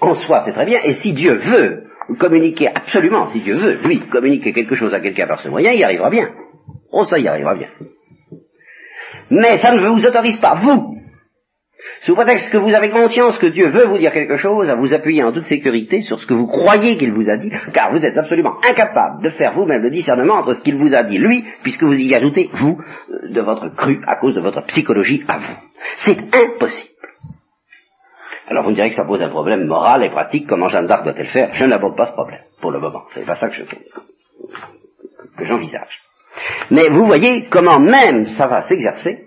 [0.00, 1.84] en soi, c'est très bien, et si Dieu veut
[2.18, 5.80] communiquer absolument, si Dieu veut, lui, communiquer quelque chose à quelqu'un par ce moyen, il
[5.80, 6.30] y arrivera bien.
[6.92, 7.68] Oh, ça y arrivera bien.
[9.30, 10.95] Mais ça ne vous autorise pas, vous,
[12.02, 14.94] sous prétexte que vous avez conscience que Dieu veut vous dire quelque chose, à vous
[14.94, 18.04] appuyer en toute sécurité sur ce que vous croyez qu'il vous a dit, car vous
[18.04, 21.44] êtes absolument incapable de faire vous-même le discernement entre ce qu'il vous a dit lui,
[21.62, 22.78] puisque vous y ajoutez, vous,
[23.10, 25.56] euh, de votre cru, à cause de votre psychologie à vous.
[25.98, 26.92] C'est impossible.
[28.48, 31.04] Alors vous me direz que ça pose un problème moral et pratique, comment Jeanne d'Arc
[31.04, 31.50] doit-elle faire?
[31.54, 33.02] Je n'aborde pas ce problème, pour le moment.
[33.08, 33.64] C'est pas ça que je
[35.36, 36.00] que j'envisage.
[36.70, 39.25] Mais vous voyez comment même ça va s'exercer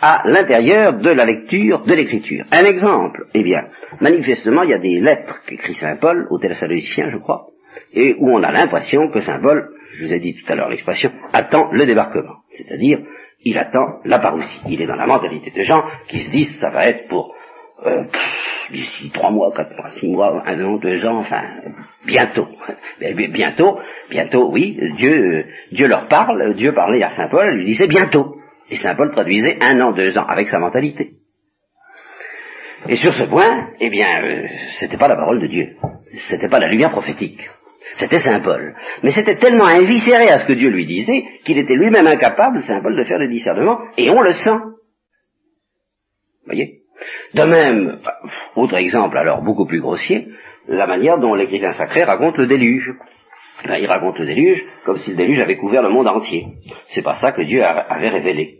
[0.00, 2.44] à l'intérieur de la lecture de l'écriture.
[2.52, 3.66] Un exemple, eh bien,
[4.00, 7.48] manifestement, il y a des lettres qu'écrit Saint Paul au Thessaloniciens, je crois,
[7.92, 10.70] et où on a l'impression que Saint Paul, je vous ai dit tout à l'heure
[10.70, 12.36] l'expression, attend le débarquement.
[12.56, 13.00] C'est-à-dire,
[13.42, 14.60] il attend la parousie.
[14.68, 17.34] Il est dans la mentalité de gens qui se disent, ça va être pour
[17.86, 18.04] euh,
[18.70, 21.42] d'ici trois mois, quatre mois, six mois, un an, deux ans, enfin,
[22.06, 22.46] bientôt.
[23.32, 23.78] bientôt,
[24.10, 28.36] bientôt, oui, Dieu, Dieu leur parle, Dieu parlait à Saint Paul, lui disait bientôt.
[28.70, 31.10] Et Saint Paul traduisait un an, deux ans, avec sa mentalité.
[32.88, 34.46] Et sur ce point, eh bien, euh,
[34.78, 35.76] c'était pas la parole de Dieu.
[36.30, 37.48] C'était pas la lumière prophétique.
[37.94, 38.74] C'était Saint Paul.
[39.02, 42.80] Mais c'était tellement inviscéré à ce que Dieu lui disait qu'il était lui-même incapable, Saint
[42.80, 44.58] Paul, de faire le discernement, et on le sent.
[46.46, 46.78] Voyez?
[47.34, 48.00] De même,
[48.56, 50.28] autre exemple alors beaucoup plus grossier,
[50.68, 52.92] la manière dont l'écrivain sacré raconte le déluge.
[53.66, 56.46] Ben, il raconte le déluge comme si le déluge avait couvert le monde entier.
[56.94, 58.59] C'est pas ça que Dieu avait révélé.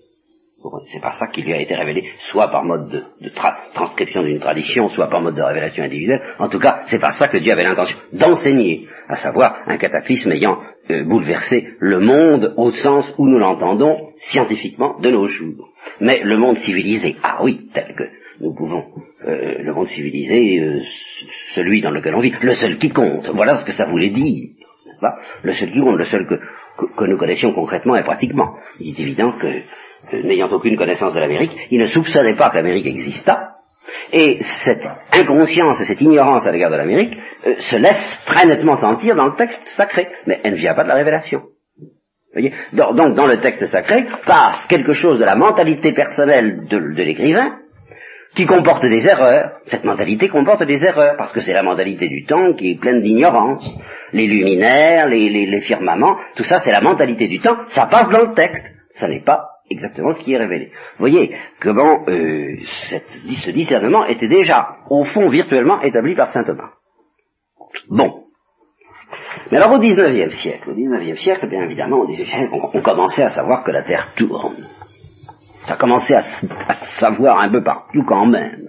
[0.87, 3.31] C'est pas ça qui lui a été révélé, soit par mode de,
[3.73, 6.20] transcription d'une tradition, soit par mode de révélation individuelle.
[6.38, 10.33] En tout cas, c'est pas ça que Dieu avait l'intention d'enseigner, à savoir un cataclysme
[10.33, 10.59] ayant
[10.90, 15.70] euh, bouleversé le monde au sens où nous l'entendons scientifiquement de nos jours.
[16.01, 18.05] Mais le monde civilisé, ah oui, tel que
[18.40, 18.85] nous pouvons,
[19.27, 20.81] euh, le monde civilisé, euh,
[21.55, 24.51] celui dans lequel on vit, le seul qui compte, voilà ce que ça voulait dire.
[25.42, 26.35] Le seul qui compte, le seul que,
[26.94, 28.57] que nous connaissions concrètement et pratiquement.
[28.79, 29.62] Il est évident que
[30.12, 33.51] n'ayant aucune connaissance de l'Amérique, il ne soupçonnait pas que l'Amérique exista,
[34.12, 38.77] et cette inconscience et cette ignorance à l'égard de l'Amérique euh, se laisse très nettement
[38.77, 41.42] sentir dans le texte sacré, mais elle ne vient pas de la révélation.
[42.33, 42.53] Voyez?
[42.73, 47.57] Donc dans le texte sacré passe quelque chose de la mentalité personnelle de, l'écrivain
[48.37, 49.59] qui comporte des erreurs.
[49.64, 53.03] Cette mentalité comporte des erreurs, parce que c'est la mentalité du temps qui est pleine
[53.03, 53.68] d'ignorance.
[54.12, 58.29] Les luminaires, les, les firmaments, tout ça c'est la mentalité du temps, ça passe dans
[58.29, 58.64] le texte.
[58.92, 60.67] Ça n'est pas exactement ce qui est révélé.
[60.67, 62.57] Vous voyez comment euh,
[63.45, 66.71] ce discernement était déjà, au fond, virtuellement établi par saint Thomas.
[67.89, 68.25] Bon.
[69.51, 72.05] Mais alors au XIXe siècle, au XIXe siècle, bien évidemment,
[72.75, 74.69] on, commençait à savoir que la Terre tourne.
[75.67, 76.23] Ça commençait à,
[76.69, 78.67] à savoir un peu partout quand même.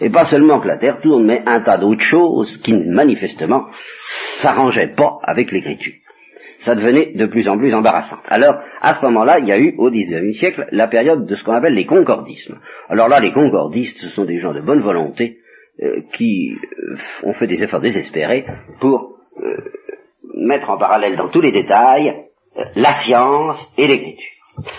[0.00, 3.66] Et pas seulement que la Terre tourne, mais un tas d'autres choses qui manifestement
[4.42, 5.94] s'arrangeaient pas avec l'écriture
[6.66, 8.18] ça devenait de plus en plus embarrassant.
[8.26, 11.44] Alors, à ce moment-là, il y a eu, au XIXe siècle, la période de ce
[11.44, 12.58] qu'on appelle les concordismes.
[12.88, 15.38] Alors là, les concordistes, ce sont des gens de bonne volonté
[15.80, 18.46] euh, qui euh, ont fait des efforts désespérés
[18.80, 19.56] pour euh,
[20.34, 22.24] mettre en parallèle dans tous les détails
[22.74, 24.35] la science et l'écriture.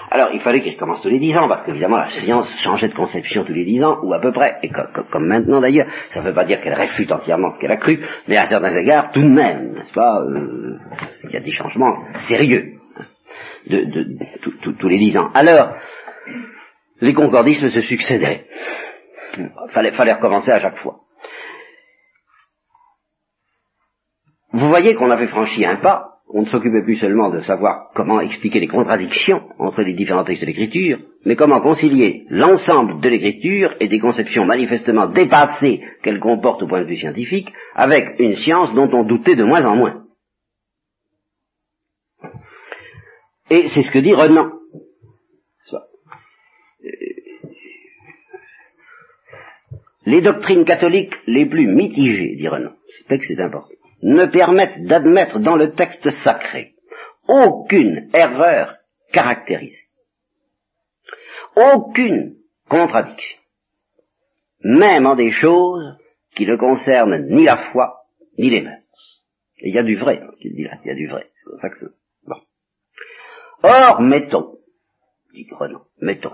[0.10, 2.96] Alors, il fallait qu'il recommence tous les dix ans, parce qu'évidemment, la science changeait de
[2.96, 6.28] conception tous les dix ans, ou à peu près, et comme, maintenant d'ailleurs, ça ne
[6.28, 9.22] veut pas dire qu'elle réfute entièrement ce qu'elle a cru, mais à certains égards, tout
[9.22, 10.78] de même, n'est-ce pas, euh,
[11.26, 13.04] il y a des changements sérieux, hein,
[14.80, 15.30] tous les dix ans.
[15.34, 15.76] Alors,
[17.02, 18.46] les concordismes se succédaient.
[19.70, 21.02] Fallait, fallait recommencer à chaque fois.
[24.58, 28.20] vous voyez qu'on avait franchi un pas, on ne s'occupait plus seulement de savoir comment
[28.20, 33.76] expliquer les contradictions entre les différents textes de l'écriture, mais comment concilier l'ensemble de l'écriture
[33.80, 38.74] et des conceptions manifestement dépassées qu'elle comporte au point de vue scientifique avec une science
[38.74, 40.04] dont on doutait de moins en moins.
[43.50, 44.52] Et c'est ce que dit Renan.
[50.06, 55.40] Les doctrines catholiques les plus mitigées, dit Renan, ce texte est important, ne permettent d'admettre
[55.40, 56.76] dans le texte sacré
[57.28, 58.76] aucune erreur
[59.12, 59.88] caractérisée,
[61.56, 62.36] aucune
[62.70, 63.38] contradiction,
[64.62, 65.98] même en des choses
[66.36, 68.04] qui ne concernent ni la foi
[68.38, 68.84] ni les mœurs.
[69.60, 71.30] il y a du vrai, ce qu'il dit là, il y a du vrai.
[72.28, 72.36] Bon.
[73.64, 74.58] Or, mettons,
[75.34, 76.32] dit Renan, mettons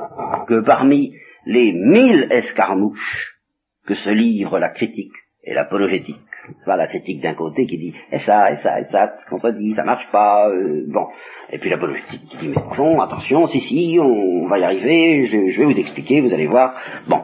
[0.48, 3.40] que parmi les mille escarmouches
[3.86, 6.18] que se livre la critique et l'apologétique,
[6.66, 9.74] pas la critique d'un côté qui dit et ça, et ça, et ça, se contredit,
[9.74, 11.08] ça marche pas, euh, bon.
[11.52, 15.60] Et puis l'apologétique qui dit mais bon, attention, si, si, on va y arriver, je,
[15.60, 16.76] vais vous expliquer, vous allez voir.
[17.08, 17.24] Bon.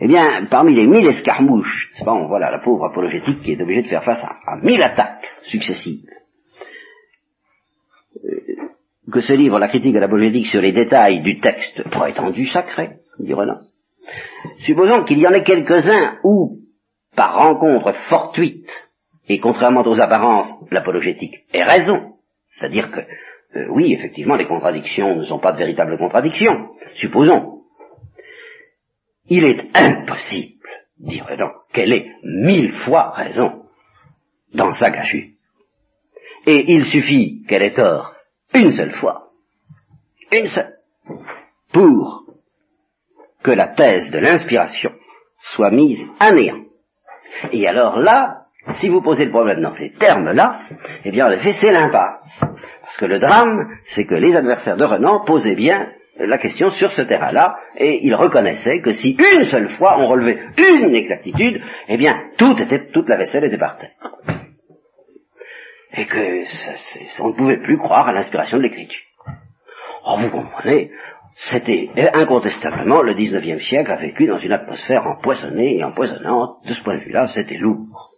[0.00, 3.88] Eh bien, parmi les mille escarmouches, bon, voilà la pauvre apologétique qui est obligée de
[3.88, 6.04] faire face à, mille attaques successives.
[8.24, 8.40] Euh,
[9.12, 13.34] que se livre la critique et l'apologétique sur les détails du texte prétendu sacré, dit
[13.34, 13.58] Renan.
[14.60, 16.59] Supposons qu'il y en ait quelques-uns où
[17.20, 18.70] par rencontre fortuite,
[19.28, 22.14] et contrairement aux apparences, l'apologétique est raison.
[22.52, 26.70] C'est-à-dire que, euh, oui, effectivement, les contradictions ne sont pas de véritables contradictions.
[26.94, 27.60] Supposons.
[29.28, 30.66] Il est impossible,
[30.98, 33.64] dirait donc, qu'elle ait mille fois raison
[34.54, 35.34] dans sa gâchue.
[36.46, 38.14] Et il suffit qu'elle ait tort
[38.54, 39.28] une seule fois,
[40.32, 40.78] une seule,
[41.70, 42.24] pour
[43.42, 44.92] que la thèse de l'inspiration
[45.54, 46.69] soit mise à néant.
[47.52, 48.42] Et alors là,
[48.78, 50.60] si vous posez le problème dans ces termes-là,
[51.04, 52.40] eh bien, en effet, c'est l'impasse.
[52.82, 56.90] Parce que le drame, c'est que les adversaires de Renan posaient bien la question sur
[56.90, 61.96] ce terrain-là, et ils reconnaissaient que si une seule fois on relevait une exactitude, eh
[61.96, 63.90] bien, était, toute la vaisselle était par terre.
[65.92, 69.02] Et que on ne pouvait plus croire à l'inspiration de l'écriture.
[70.06, 70.90] Oh, vous comprenez,
[71.34, 76.56] c'était incontestablement le XIXe siècle a vécu dans une atmosphère empoisonnée et empoisonnante.
[76.66, 78.10] De ce point de vue-là, c'était lourd.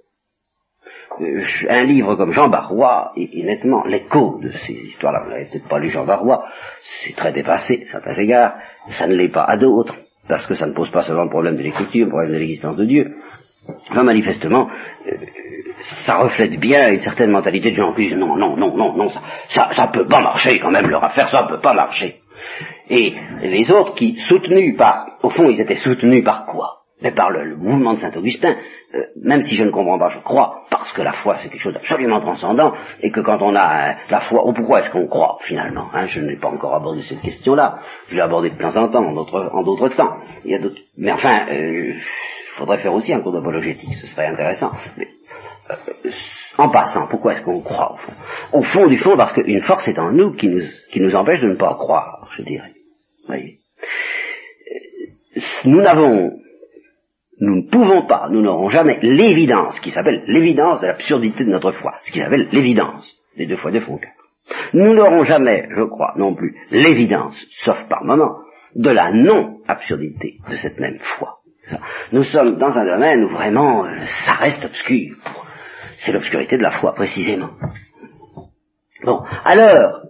[1.20, 5.22] Euh, un livre comme Jean Barrois est, nettement l'écho de ces histoires-là.
[5.24, 6.46] Vous n'avez peut-être pas lu Jean Barrois,
[6.82, 8.54] c'est très dépassé, certains égards,
[8.88, 9.94] ça ne l'est pas à d'autres,
[10.28, 12.76] parce que ça ne pose pas seulement le problème de l'écriture, le problème de l'existence
[12.76, 13.14] de Dieu.
[13.90, 14.68] Enfin, manifestement,
[15.06, 15.16] euh,
[16.06, 19.10] ça reflète bien une certaine mentalité de gens qui disent non, non, non, non, non,
[19.10, 22.21] ça, ça, ça peut pas marcher quand même, leur affaire, ça peut pas marcher.
[22.88, 26.78] Et les autres qui, soutenus par, au fond, ils étaient soutenus par quoi?
[27.00, 28.54] Mais par le, mouvement de Saint-Augustin,
[28.94, 31.60] euh, même si je ne comprends pas, je crois, parce que la foi c'est quelque
[31.60, 35.38] chose d'absolument transcendant, et que quand on a la foi, oh, pourquoi est-ce qu'on croit
[35.42, 38.88] finalement hein, Je n'ai pas encore abordé cette question-là, je l'ai abordée de temps en
[38.88, 40.16] temps, en d'autres, temps.
[40.44, 40.58] Il y a
[40.96, 41.94] mais enfin, il euh,
[42.56, 44.70] faudrait faire aussi un cours d'apologétique, ce serait intéressant.
[45.00, 46.10] Euh,
[46.58, 48.12] en passant, pourquoi est-ce qu'on croit au fond?
[48.52, 51.56] Au fond du fond, parce qu'une force est en nous qui nous, empêche de ne
[51.56, 52.72] pas croire, je dirais.
[53.26, 53.58] Voyez.
[55.64, 56.32] Nous n'avons,
[57.40, 61.72] nous ne pouvons pas, nous n'aurons jamais l'évidence qui s'appelle l'évidence de l'absurdité de notre
[61.72, 63.18] foi, ce qui s'appelle l'évidence.
[63.36, 63.98] Les deux fois deux font.
[64.74, 67.34] Nous n'aurons jamais, je crois, non plus, l'évidence,
[67.64, 68.38] sauf par moment,
[68.74, 71.38] de la non-absurdité de cette même foi.
[72.12, 75.16] Nous sommes dans un domaine où vraiment euh, ça reste obscur.
[76.04, 77.50] C'est l'obscurité de la foi, précisément.
[79.04, 80.00] Bon, alors,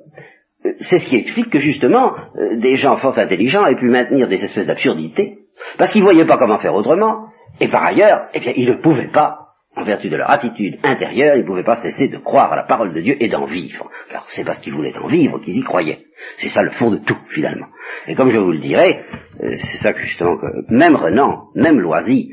[0.62, 4.42] c'est ce qui explique que justement, euh, des gens fort intelligents aient pu maintenir des
[4.42, 5.38] espèces d'absurdités,
[5.78, 7.28] parce qu'ils ne voyaient pas comment faire autrement,
[7.60, 9.38] et par ailleurs, eh bien, ils ne pouvaient pas,
[9.76, 12.64] en vertu de leur attitude intérieure, ils ne pouvaient pas cesser de croire à la
[12.64, 13.90] parole de Dieu et d'en vivre.
[14.10, 16.04] Alors c'est parce qu'ils voulaient en vivre qu'ils y croyaient.
[16.36, 17.68] C'est ça le fond de tout, finalement.
[18.06, 19.02] Et comme je vous le dirai,
[19.42, 22.32] euh, c'est ça que justement que même Renan, même Loisy,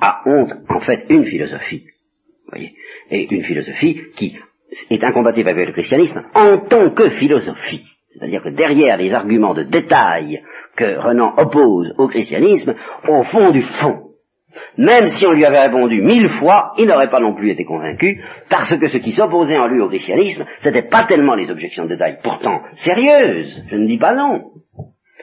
[0.00, 1.84] a honte, en fait, une philosophie.
[2.50, 2.74] Voyez,
[3.10, 4.36] et une philosophie qui
[4.90, 7.84] est incompatible avec le christianisme en tant que philosophie.
[8.12, 10.42] C'est-à-dire que derrière les arguments de détail
[10.76, 12.74] que Renan oppose au christianisme,
[13.08, 14.10] au fond du fond,
[14.76, 18.22] même si on lui avait répondu mille fois, il n'aurait pas non plus été convaincu,
[18.48, 21.90] parce que ce qui s'opposait en lui au christianisme, c'était pas tellement les objections de
[21.90, 24.50] détail, pourtant sérieuses, je ne dis pas non.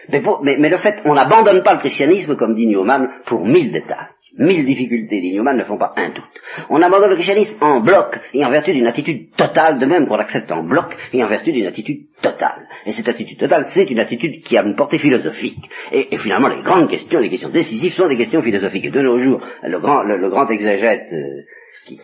[0.09, 0.21] Mais,
[0.57, 4.07] mais le fait, on n'abandonne pas le christianisme, comme dit Newman, pour mille détails.
[4.37, 6.23] Mille difficultés d'Ignoman ne font pas un doute.
[6.69, 10.15] On abandonne le christianisme en bloc et en vertu d'une attitude totale, de même qu'on
[10.15, 12.67] l'accepte en bloc et en vertu d'une attitude totale.
[12.85, 15.57] Et cette attitude totale, c'est une attitude qui a une portée philosophique.
[15.91, 18.85] Et, finalement, les grandes questions, les questions décisives sont des questions philosophiques.
[18.85, 21.41] Et de nos jours, le grand, le, grand exégète, euh,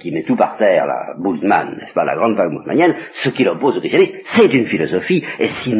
[0.01, 3.43] qui, met tout par terre, la Bultmann, n'est-ce pas, la grande vague bultmannienne, ce qui
[3.43, 5.75] l'oppose au christianisme, c'est une philosophie, et si,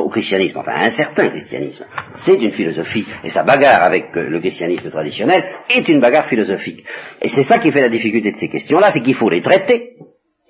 [0.00, 1.84] au christianisme, enfin un certain christianisme,
[2.24, 6.84] c'est une philosophie, et sa bagarre avec euh, le christianisme traditionnel est une bagarre philosophique.
[7.20, 9.96] Et c'est ça qui fait la difficulté de ces questions-là, c'est qu'il faut les traiter.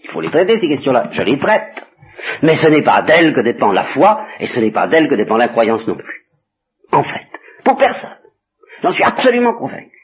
[0.04, 1.10] Il faut les traiter, ces questions-là.
[1.12, 1.86] Je les traite.
[2.42, 5.14] Mais ce n'est pas d'elles que dépend la foi, et ce n'est pas d'elles que
[5.14, 6.26] dépend la croyance non plus.
[6.92, 7.26] En fait,
[7.64, 8.16] pour personne.
[8.82, 9.98] J'en suis absolument convaincu.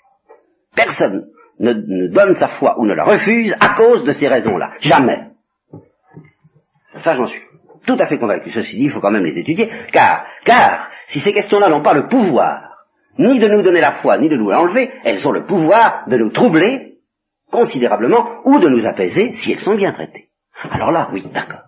[0.74, 1.26] Personne
[1.58, 4.72] ne, donne sa foi ou ne la refuse à cause de ces raisons-là.
[4.80, 5.28] Jamais.
[6.96, 7.47] Ça, j'en suis
[7.88, 8.50] tout à fait convaincu.
[8.52, 11.94] Ceci dit, il faut quand même les étudier, car, car, si ces questions-là n'ont pas
[11.94, 12.84] le pouvoir,
[13.18, 16.18] ni de nous donner la foi, ni de nous l'enlever, elles ont le pouvoir de
[16.18, 16.96] nous troubler
[17.50, 20.26] considérablement, ou de nous apaiser si elles sont bien traitées.
[20.70, 21.62] Alors là, oui, d'accord.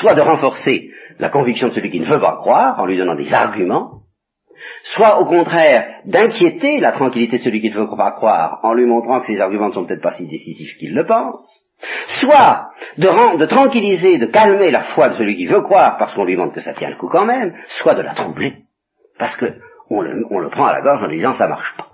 [0.00, 3.14] Soit de renforcer la conviction de celui qui ne veut pas croire, en lui donnant
[3.14, 4.00] des arguments,
[4.82, 8.84] soit au contraire d'inquiéter la tranquillité de celui qui ne veut pas croire en lui
[8.84, 11.67] montrant que ses arguments ne sont peut-être pas si décisifs qu'il le pense,
[12.20, 16.36] soit de, tranquilliser, de calmer la foi de celui qui veut croire parce qu'on lui
[16.36, 18.54] montre que ça tient le coup quand même, soit de la troubler
[19.18, 19.46] parce que
[19.90, 21.86] on le, prend à la gorge en disant ça marche pas.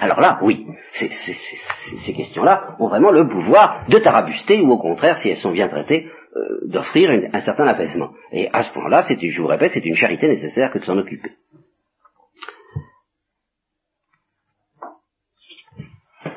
[0.00, 5.28] Alors là, oui, ces questions-là ont vraiment le pouvoir de tarabuster ou au contraire, si
[5.28, 8.10] elles sont bien traitées, euh, d'offrir un certain apaisement.
[8.32, 11.30] Et à ce point-là, je vous répète, c'est une charité nécessaire que de s'en occuper.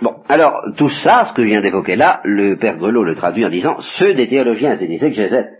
[0.02, 3.46] Bon, alors tout ça, ce que je viens d'évoquer là, le père Grelot le traduit
[3.46, 5.60] en disant ceux des théologiens et des exégètes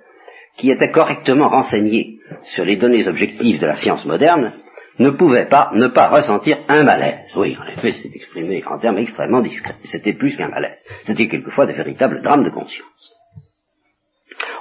[0.58, 2.20] qui étaient correctement renseignés
[2.56, 4.54] sur les données objectives de la science moderne
[5.00, 7.32] ne pouvaient pas ne pas ressentir un malaise.
[7.36, 9.76] Oui, en effet, c'est exprimé en termes extrêmement discrets.
[9.84, 10.80] C'était plus qu'un malaise.
[11.06, 13.14] C'était quelquefois de véritables drames de conscience.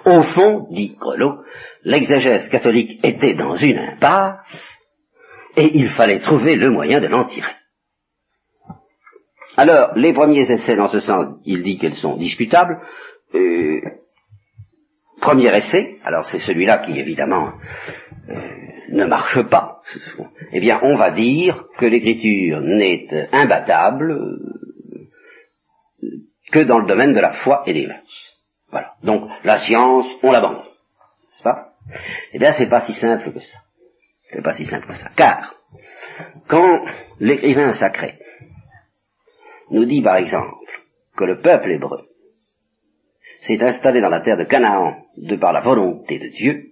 [0.04, 1.42] Au fond, dit Grelot,
[1.84, 4.78] l'exégèse catholique était dans une impasse
[5.56, 7.52] et il fallait trouver le moyen de l'en tirer.
[9.56, 12.80] Alors, les premiers essais dans ce sens, il dit qu'elles sont discutables.
[13.34, 13.80] Euh,
[15.20, 17.52] premier essai, alors c'est celui-là qui évidemment
[18.28, 18.34] euh,
[18.90, 19.80] ne marche pas.
[20.52, 24.38] Eh bien, on va dire que l'écriture n'est imbattable euh,
[26.52, 28.36] que dans le domaine de la foi et des mœurs.
[28.70, 28.92] Voilà.
[29.02, 30.64] Donc, la science, on l'abandonne.
[31.36, 31.68] C'est pas?
[32.32, 33.58] Eh bien, c'est pas si simple que ça.
[34.30, 35.10] C'est pas si simple que ça.
[35.16, 35.54] Car,
[36.48, 36.84] quand
[37.18, 38.14] l'écrivain sacré
[39.70, 40.54] nous dit par exemple
[41.16, 42.00] que le peuple hébreu
[43.40, 46.70] s'est installé dans la terre de Canaan de par la volonté de Dieu,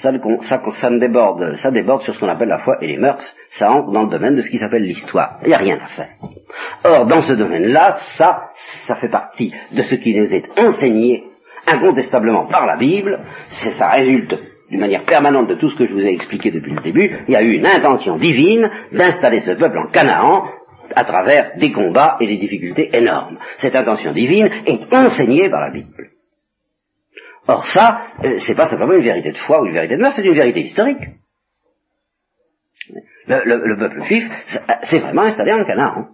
[0.00, 3.24] ça, déborde sur ce qu'on appelle la foi et les mœurs,
[3.58, 5.38] ça entre dans le domaine de ce qui s'appelle l'histoire.
[5.42, 6.10] Il n'y a rien à faire.
[6.84, 8.50] Or, dans ce domaine-là, ça,
[8.86, 11.24] ça fait partie de ce qui nous est enseigné
[11.66, 13.18] incontestablement par la Bible,
[13.62, 14.34] c'est ça résulte
[14.70, 17.32] d'une manière permanente de tout ce que je vous ai expliqué depuis le début, il
[17.32, 20.44] y a eu une intention divine d'installer ce peuple en Canaan
[20.94, 23.38] à travers des combats et des difficultés énormes.
[23.56, 26.10] Cette intention divine est enseignée par la Bible.
[27.48, 30.14] Or ça, euh, c'est pas simplement une vérité de foi ou une vérité de mœurs,
[30.16, 31.02] c'est une vérité historique.
[33.28, 34.24] Le, peuple juif
[34.82, 36.08] s'est vraiment installé en Canaan.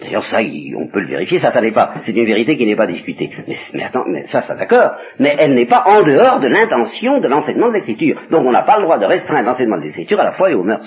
[0.00, 0.38] D'ailleurs, ça,
[0.76, 3.30] on peut le vérifier, ça, ça n'est pas, c'est une vérité qui n'est pas discutée.
[3.74, 7.26] Mais, attends, mais ça, ça d'accord, mais elle n'est pas en dehors de l'intention de
[7.26, 8.22] l'enseignement de l'écriture.
[8.30, 10.54] Donc on n'a pas le droit de restreindre l'enseignement de l'écriture à la foi et
[10.54, 10.86] aux mœurs.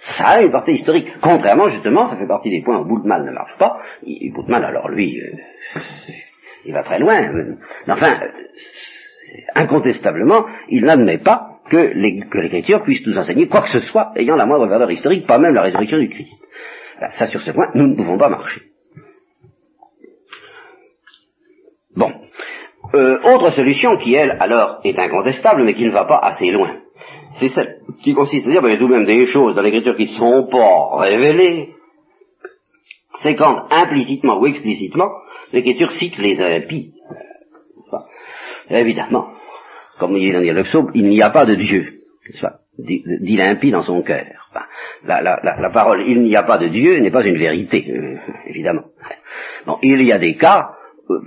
[0.00, 1.08] Ça, a une portée historique.
[1.22, 3.78] Contrairement, justement, ça fait partie des points où Boultmann ne marche pas.
[4.34, 5.80] Boultmann, alors lui, euh,
[6.64, 7.30] il va très loin.
[7.86, 8.28] Mais enfin, euh,
[9.54, 14.46] incontestablement, il n'admet pas que l'écriture puisse nous enseigner quoi que ce soit ayant la
[14.46, 16.44] moindre valeur historique, pas même la résurrection du Christ.
[17.12, 18.62] Ça, sur ce point, nous ne pouvons pas marcher.
[21.96, 22.12] Bon.
[22.94, 26.76] Euh, autre solution qui, elle, alors, est incontestable, mais qui ne va pas assez loin.
[27.38, 29.54] C'est celle qui consiste à dire, ben, il y a tout de même des choses
[29.54, 31.74] dans l'écriture qui ne sont pas révélées.
[33.22, 35.10] C'est quand, implicitement ou explicitement,
[35.52, 36.94] l'écriture cite les impies.
[38.70, 39.28] évidemment,
[39.98, 42.00] comme il dit dans le psaume, il n'y a pas de Dieu
[42.78, 44.50] l'impie dans son cœur.
[45.04, 48.84] la, parole il n'y a pas de Dieu n'est pas une vérité, euh, évidemment.
[49.66, 50.70] Bon, il y a des cas,
[51.10, 51.20] euh,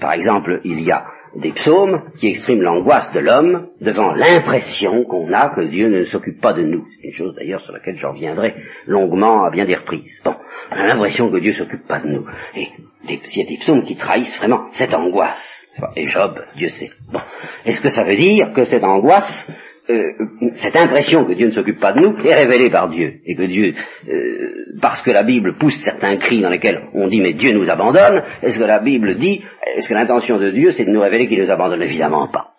[0.00, 1.04] par exemple, il y a
[1.36, 6.40] des psaumes qui expriment l'angoisse de l'homme devant l'impression qu'on a que Dieu ne s'occupe
[6.40, 6.86] pas de nous.
[7.00, 8.54] C'est une chose d'ailleurs sur laquelle je reviendrai
[8.86, 10.20] longuement à bien des reprises.
[10.24, 10.34] Bon,
[10.70, 12.26] on a l'impression que Dieu s'occupe pas de nous.
[12.54, 12.68] Et
[13.08, 15.66] il y a des psaumes qui trahissent vraiment cette angoisse.
[15.96, 16.90] Et Job, Dieu sait.
[17.10, 17.20] Bon,
[17.64, 19.50] est-ce que ça veut dire que cette angoisse
[19.92, 23.14] euh, cette impression que Dieu ne s'occupe pas de nous est révélée par Dieu.
[23.26, 23.74] Et que Dieu,
[24.08, 27.68] euh, parce que la Bible pousse certains cris dans lesquels on dit mais Dieu nous
[27.68, 29.44] abandonne, est-ce que la Bible dit,
[29.76, 31.82] est-ce que l'intention de Dieu c'est de nous révéler qu'il nous abandonne?
[31.82, 32.51] Évidemment pas.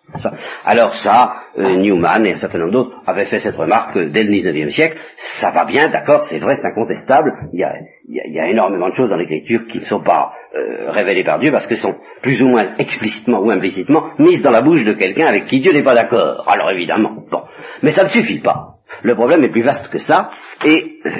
[0.64, 4.30] Alors ça, euh, Newman et un certain nombre d'autres avaient fait cette remarque dès le
[4.30, 4.98] 19e siècle.
[5.40, 7.32] Ça va bien, d'accord, c'est vrai, c'est incontestable.
[7.52, 11.38] Il y, a énormément de choses dans l'écriture qui ne sont pas euh, révélées par
[11.38, 14.92] Dieu parce qu'elles sont plus ou moins explicitement ou implicitement mises dans la bouche de
[14.92, 16.44] quelqu'un avec qui Dieu n'est pas d'accord.
[16.48, 17.42] Alors évidemment, bon.
[17.82, 18.74] Mais ça ne suffit pas.
[19.02, 20.30] Le problème est plus vaste que ça
[20.64, 21.10] et euh,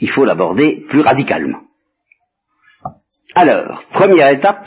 [0.00, 1.60] il faut l'aborder plus radicalement.
[3.34, 4.66] Alors, première étape,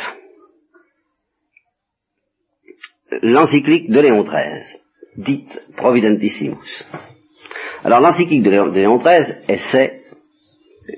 [3.22, 4.80] l'encyclique de Léon XIII,
[5.18, 6.86] dite Providentissimus.
[7.84, 10.02] Alors l'encyclique de Léon XIII essaie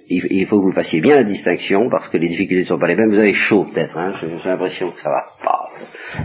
[0.09, 2.88] il, faut que vous fassiez bien la distinction, parce que les difficultés ne sont pas
[2.88, 3.11] les mêmes.
[3.11, 5.70] Vous avez chaud peut-être, hein j'ai l'impression que ça va pas.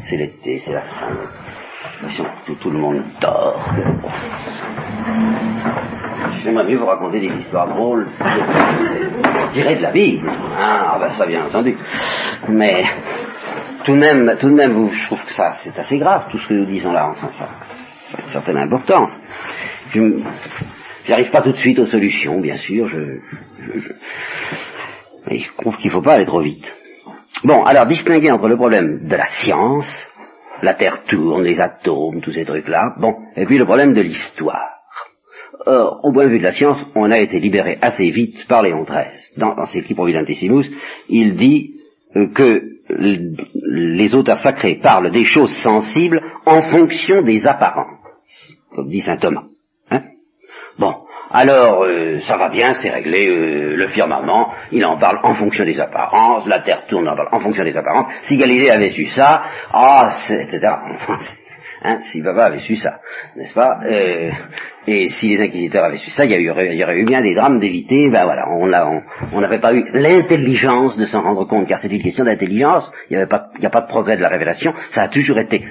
[0.02, 1.10] C'est l'été, c'est la fin.
[1.92, 3.74] J'ai l'impression que tout, le monde dort.
[6.42, 8.06] J'aimerais mieux vous raconter des histoires drôles,
[9.52, 10.30] tirées de la Bible.
[10.56, 11.76] Ah, ben ça bien entendu.
[12.48, 12.84] Mais
[13.88, 16.48] tout de même, tout de même, je trouve que ça, c'est assez grave, tout ce
[16.48, 17.08] que nous disons là.
[17.08, 17.48] Enfin, ça,
[18.10, 19.10] ça a une certaine importance.
[19.94, 20.22] Je,
[21.06, 22.86] J'arrive pas tout de suite aux solutions, bien sûr.
[22.86, 22.98] Je,
[23.60, 23.92] je, je...
[25.26, 26.70] Mais je trouve qu'il ne faut pas aller trop vite.
[27.44, 29.90] Bon, alors distinguer entre le problème de la science,
[30.62, 34.68] la Terre tourne, les atomes, tous ces trucs-là, bon, et puis le problème de l'histoire.
[35.64, 38.62] Or, au point de vue de la science, on a été libéré assez vite par
[38.62, 39.38] Léon XIII.
[39.38, 40.66] Dans, dans ses clips Providentissimus,
[41.08, 41.76] il dit
[42.16, 47.98] euh, que les auteurs sacrés parlent des choses sensibles en fonction des apparences,
[48.74, 49.44] comme dit saint Thomas.
[50.78, 50.94] Bon,
[51.30, 55.64] alors euh, ça va bien, c'est réglé, euh, le firmament, il en parle en fonction
[55.64, 58.06] des apparences, la Terre tourne en, fonction des apparences.
[58.20, 60.60] Si Galilée avait su ça, ah, etc.
[61.82, 63.00] Hein, si Baba avait su ça,
[63.36, 64.30] n'est-ce pas euh,
[64.86, 68.08] Et si les inquisiteurs avaient su ça, il y, aurait, eu bien des drames d'éviter.
[68.10, 72.24] Ben voilà, on n'avait pas eu l'intelligence de s'en rendre compte, car c'est une question
[72.24, 72.90] d'intelligence.
[73.10, 73.22] Il n'y
[73.66, 74.72] a pas de progrès de la révélation.
[74.90, 75.64] Ça a toujours été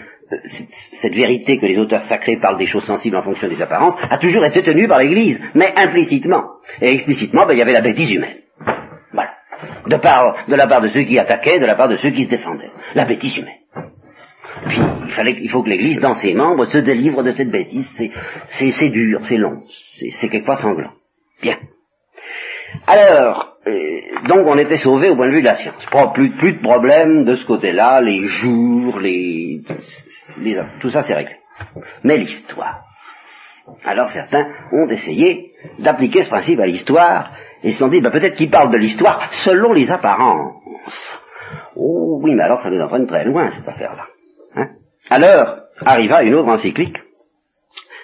[1.02, 4.18] cette vérité que les auteurs sacrés parlent des choses sensibles en fonction des apparences, a
[4.18, 6.44] toujours été tenue par l'Église, mais implicitement.
[6.82, 8.38] Et explicitement, ben, il y avait la bêtise humaine.
[9.14, 9.32] Voilà.
[9.86, 12.72] De la part de ceux qui attaquaient, de la part de ceux qui se défendaient.
[12.96, 13.54] La bêtise humaine.
[14.66, 17.88] Puis, il, fallait, il faut que l'Église, dans ses membres, se délivre de cette bêtise.
[18.48, 20.92] C'est dur, c'est long, c'est quelquefois sanglant.
[21.42, 21.58] Bien.
[22.86, 25.86] Alors, euh, donc on était sauvé au point de vue de la science.
[26.14, 29.62] Plus, plus de problèmes de ce côté-là, les jours, les,
[30.80, 31.36] tout ça c'est réglé.
[32.04, 32.84] Mais l'histoire.
[33.84, 37.32] Alors certains ont essayé d'appliquer ce principe à l'histoire
[37.64, 41.24] et se sont dit, ben, peut-être qu'ils parlent de l'histoire selon les apparences.
[41.76, 44.06] Oh oui, mais alors ça nous entraîne très loin cette affaire-là.
[45.10, 46.98] Alors arriva une autre encyclique,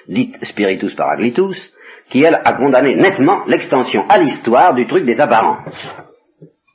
[0.08, 1.58] dite Spiritus Paraglitus,
[2.10, 5.74] qui elle a condamné nettement l'extension à l'histoire du truc des apparences.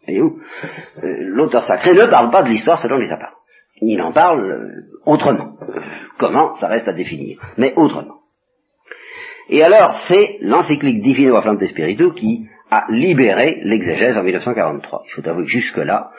[0.09, 0.39] Où euh,
[1.03, 3.35] l'auteur sacré ne parle pas de l'histoire selon les apparences.
[3.81, 5.53] Il en parle euh, autrement.
[6.19, 8.19] comment Ça reste à définir, mais autrement.
[9.51, 15.03] Et alors, c'est l'encyclique Divino Afflante Spiritu qui a libéré l'exégèse en 1943.
[15.07, 16.11] Il faut avouer que jusque-là,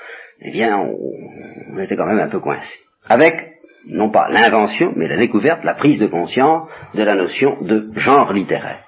[0.41, 2.79] eh bien, on, était quand même un peu coincé.
[3.07, 7.89] Avec, non pas l'invention, mais la découverte, la prise de conscience de la notion de
[7.95, 8.83] genre littéraire.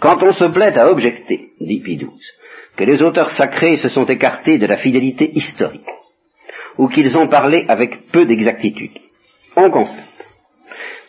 [0.00, 2.06] Quand on se plaît à objecter, dit Pie
[2.76, 5.88] que les auteurs sacrés se sont écartés de la fidélité historique,
[6.76, 8.98] ou qu'ils ont parlé avec peu d'exactitude,
[9.56, 10.14] on constate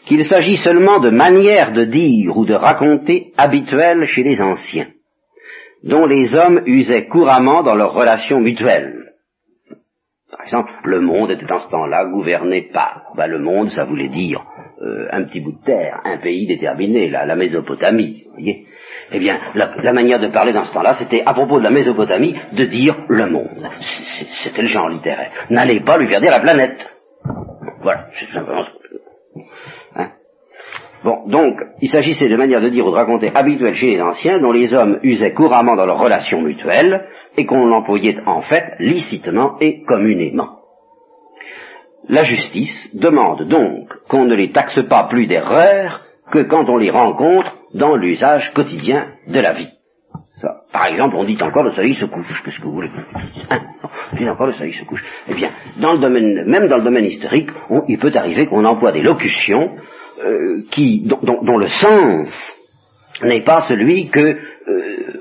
[0.05, 4.87] qu'il s'agit seulement de manières de dire ou de raconter habituelles chez les anciens,
[5.83, 8.94] dont les hommes usaient couramment dans leurs relations mutuelles.
[10.31, 13.13] Par exemple, le monde était en ce temps-là gouverné par.
[13.15, 14.43] Ben, le monde, ça voulait dire
[14.81, 18.23] euh, un petit bout de terre, un pays déterminé, la, la Mésopotamie.
[18.31, 18.65] Voyez
[19.11, 22.35] eh bien, la, manière de parler dans ce temps-là, c'était à propos de la Mésopotamie,
[22.53, 23.69] de dire le monde.
[24.43, 25.31] C'était le genre littéraire.
[25.49, 26.91] N'allez pas lui faire dire la planète.
[27.81, 28.65] Voilà, c'est simplement
[31.05, 34.39] Bon, donc, il s'agissait de manière de dire ou de raconter habituelle chez les anciens,
[34.39, 37.05] dont les hommes usaient couramment dans leurs relations mutuelles,
[37.37, 40.49] et qu'on employait en fait licitement et communément.
[42.09, 46.01] La justice demande donc qu'on ne les taxe pas plus d'erreurs
[46.31, 49.69] que quand on les rencontre dans l'usage quotidien de la vie.
[50.73, 52.41] Par exemple, on dit encore le soleil se couche.
[52.43, 52.89] Qu'est-ce que vous voulez
[53.51, 53.59] hein?
[54.11, 55.03] On dit encore le soleil se couche.
[55.27, 57.49] Eh bien, dans le domaine, même dans le domaine historique,
[57.87, 59.75] il peut arriver qu'on emploie des locutions
[60.23, 62.55] euh, qui, dont, le sens
[63.23, 65.13] n'est pas celui que euh,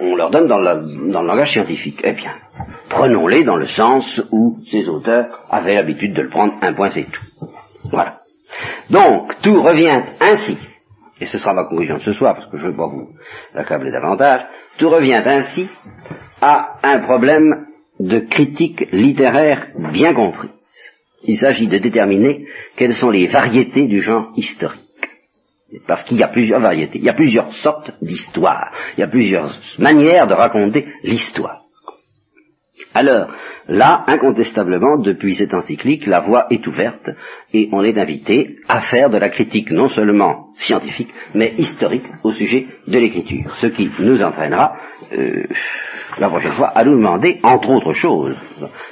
[0.00, 2.00] on, leur donne dans, dans, le langage scientifique.
[2.04, 2.32] Eh bien,
[2.88, 6.54] prenons-les dans le sens où ces auteurs avaient l'habitude de le prendre.
[6.62, 7.26] Un point, c'est tout.
[7.90, 8.16] Voilà.
[8.90, 10.56] Donc, tout revient ainsi
[11.20, 13.08] et ce sera ma conclusion de ce soir, parce que je ne veux pas vous
[13.54, 14.42] accabler davantage,
[14.78, 15.68] tout revient ainsi
[16.40, 17.66] à un problème
[17.98, 20.50] de critique littéraire bien compris.
[21.28, 24.80] Il s'agit de déterminer quelles sont les variétés du genre historique.
[25.86, 29.08] Parce qu'il y a plusieurs variétés, il y a plusieurs sortes d'histoires, il y a
[29.08, 31.64] plusieurs manières de raconter l'histoire.
[32.94, 33.28] Alors,
[33.68, 37.10] là, incontestablement, depuis cette encyclique, la voie est ouverte
[37.52, 42.32] et on est invité à faire de la critique non seulement scientifique, mais historique au
[42.32, 43.54] sujet de l'écriture.
[43.56, 44.78] Ce qui nous entraînera,
[45.12, 45.44] euh,
[46.18, 48.36] la prochaine fois, à nous demander, entre autres choses,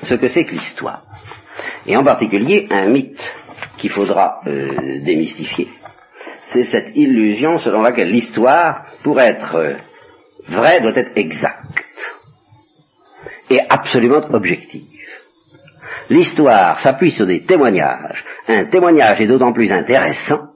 [0.02, 1.05] ce que c'est que l'histoire.
[1.86, 3.34] Et en particulier, un mythe
[3.78, 5.68] qu'il faudra euh, démystifier.
[6.52, 9.74] C'est cette illusion selon laquelle l'histoire, pour être euh,
[10.48, 11.84] vraie, doit être exacte
[13.50, 14.84] et absolument objective.
[16.08, 18.24] L'histoire s'appuie sur des témoignages.
[18.48, 20.50] Un témoignage est d'autant plus intéressant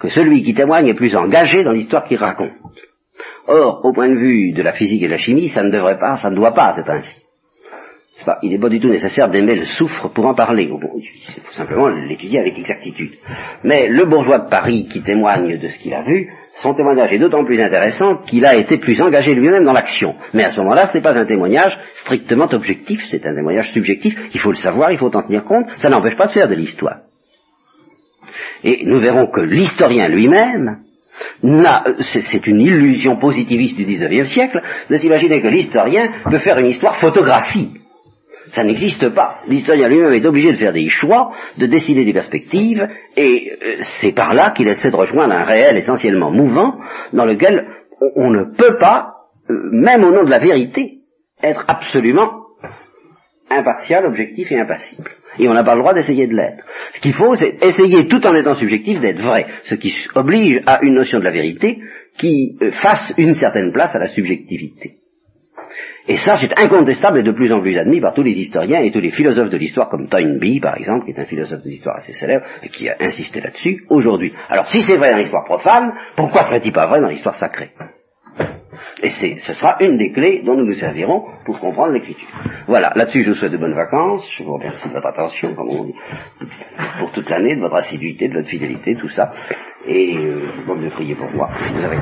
[0.00, 2.52] que celui qui témoigne est plus engagé dans l'histoire qu'il raconte.
[3.46, 5.98] Or, au point de vue de la physique et de la chimie, ça ne devrait
[5.98, 7.22] pas, ça ne doit pas être ainsi.
[8.42, 10.64] Il n'est pas du tout nécessaire d'aimer le soufre pour en parler.
[10.64, 13.12] Il faut simplement l'étudier avec exactitude.
[13.64, 16.30] Mais le bourgeois de Paris qui témoigne de ce qu'il a vu,
[16.62, 20.14] son témoignage est d'autant plus intéressant qu'il a été plus engagé lui-même dans l'action.
[20.34, 24.14] Mais à ce moment-là, ce n'est pas un témoignage strictement objectif, c'est un témoignage subjectif.
[24.34, 25.66] Il faut le savoir, il faut en tenir compte.
[25.76, 26.98] Ça n'empêche pas de faire de l'histoire.
[28.62, 30.78] Et nous verrons que l'historien lui-même,
[32.00, 36.96] c'est une illusion positiviste du XIXe siècle de s'imaginer que l'historien peut faire une histoire
[36.96, 37.81] photographie.
[38.52, 39.40] Ça n'existe pas.
[39.48, 42.86] L'historien lui-même est obligé de faire des choix, de dessiner des perspectives,
[43.16, 46.78] et euh, c'est par là qu'il essaie de rejoindre un réel essentiellement mouvant,
[47.14, 47.66] dans lequel
[48.14, 49.14] on, ne peut pas,
[49.48, 50.98] euh, même au nom de la vérité,
[51.42, 52.42] être absolument
[53.50, 55.10] impartial, objectif et impassible.
[55.38, 56.62] Et on n'a pas le droit d'essayer de l'être.
[56.92, 59.46] Ce qu'il faut, c'est essayer, tout en étant subjectif, d'être vrai.
[59.62, 61.80] Ce qui oblige à une notion de la vérité
[62.18, 64.96] qui euh, fasse une certaine place à la subjectivité.
[66.08, 68.90] Et ça, c'est incontestable et de plus en plus admis par tous les historiens et
[68.90, 71.96] tous les philosophes de l'histoire, comme Toynbee, par exemple, qui est un philosophe de l'histoire
[71.96, 74.32] assez célèbre, et qui a insisté là-dessus aujourd'hui.
[74.48, 77.70] Alors, si c'est vrai dans l'histoire profane, pourquoi serait-il pas vrai dans l'histoire sacrée?
[79.02, 82.28] Et ce sera une des clés dont nous nous servirons pour comprendre l'écriture.
[82.66, 85.68] Voilà, là-dessus, je vous souhaite de bonnes vacances, je vous remercie de votre attention, comme
[85.68, 85.94] on dit,
[86.98, 89.32] pour toute l'année, de votre assiduité, de votre fidélité, tout ça,
[89.86, 91.98] et euh, vous de prier pour moi, si vous avez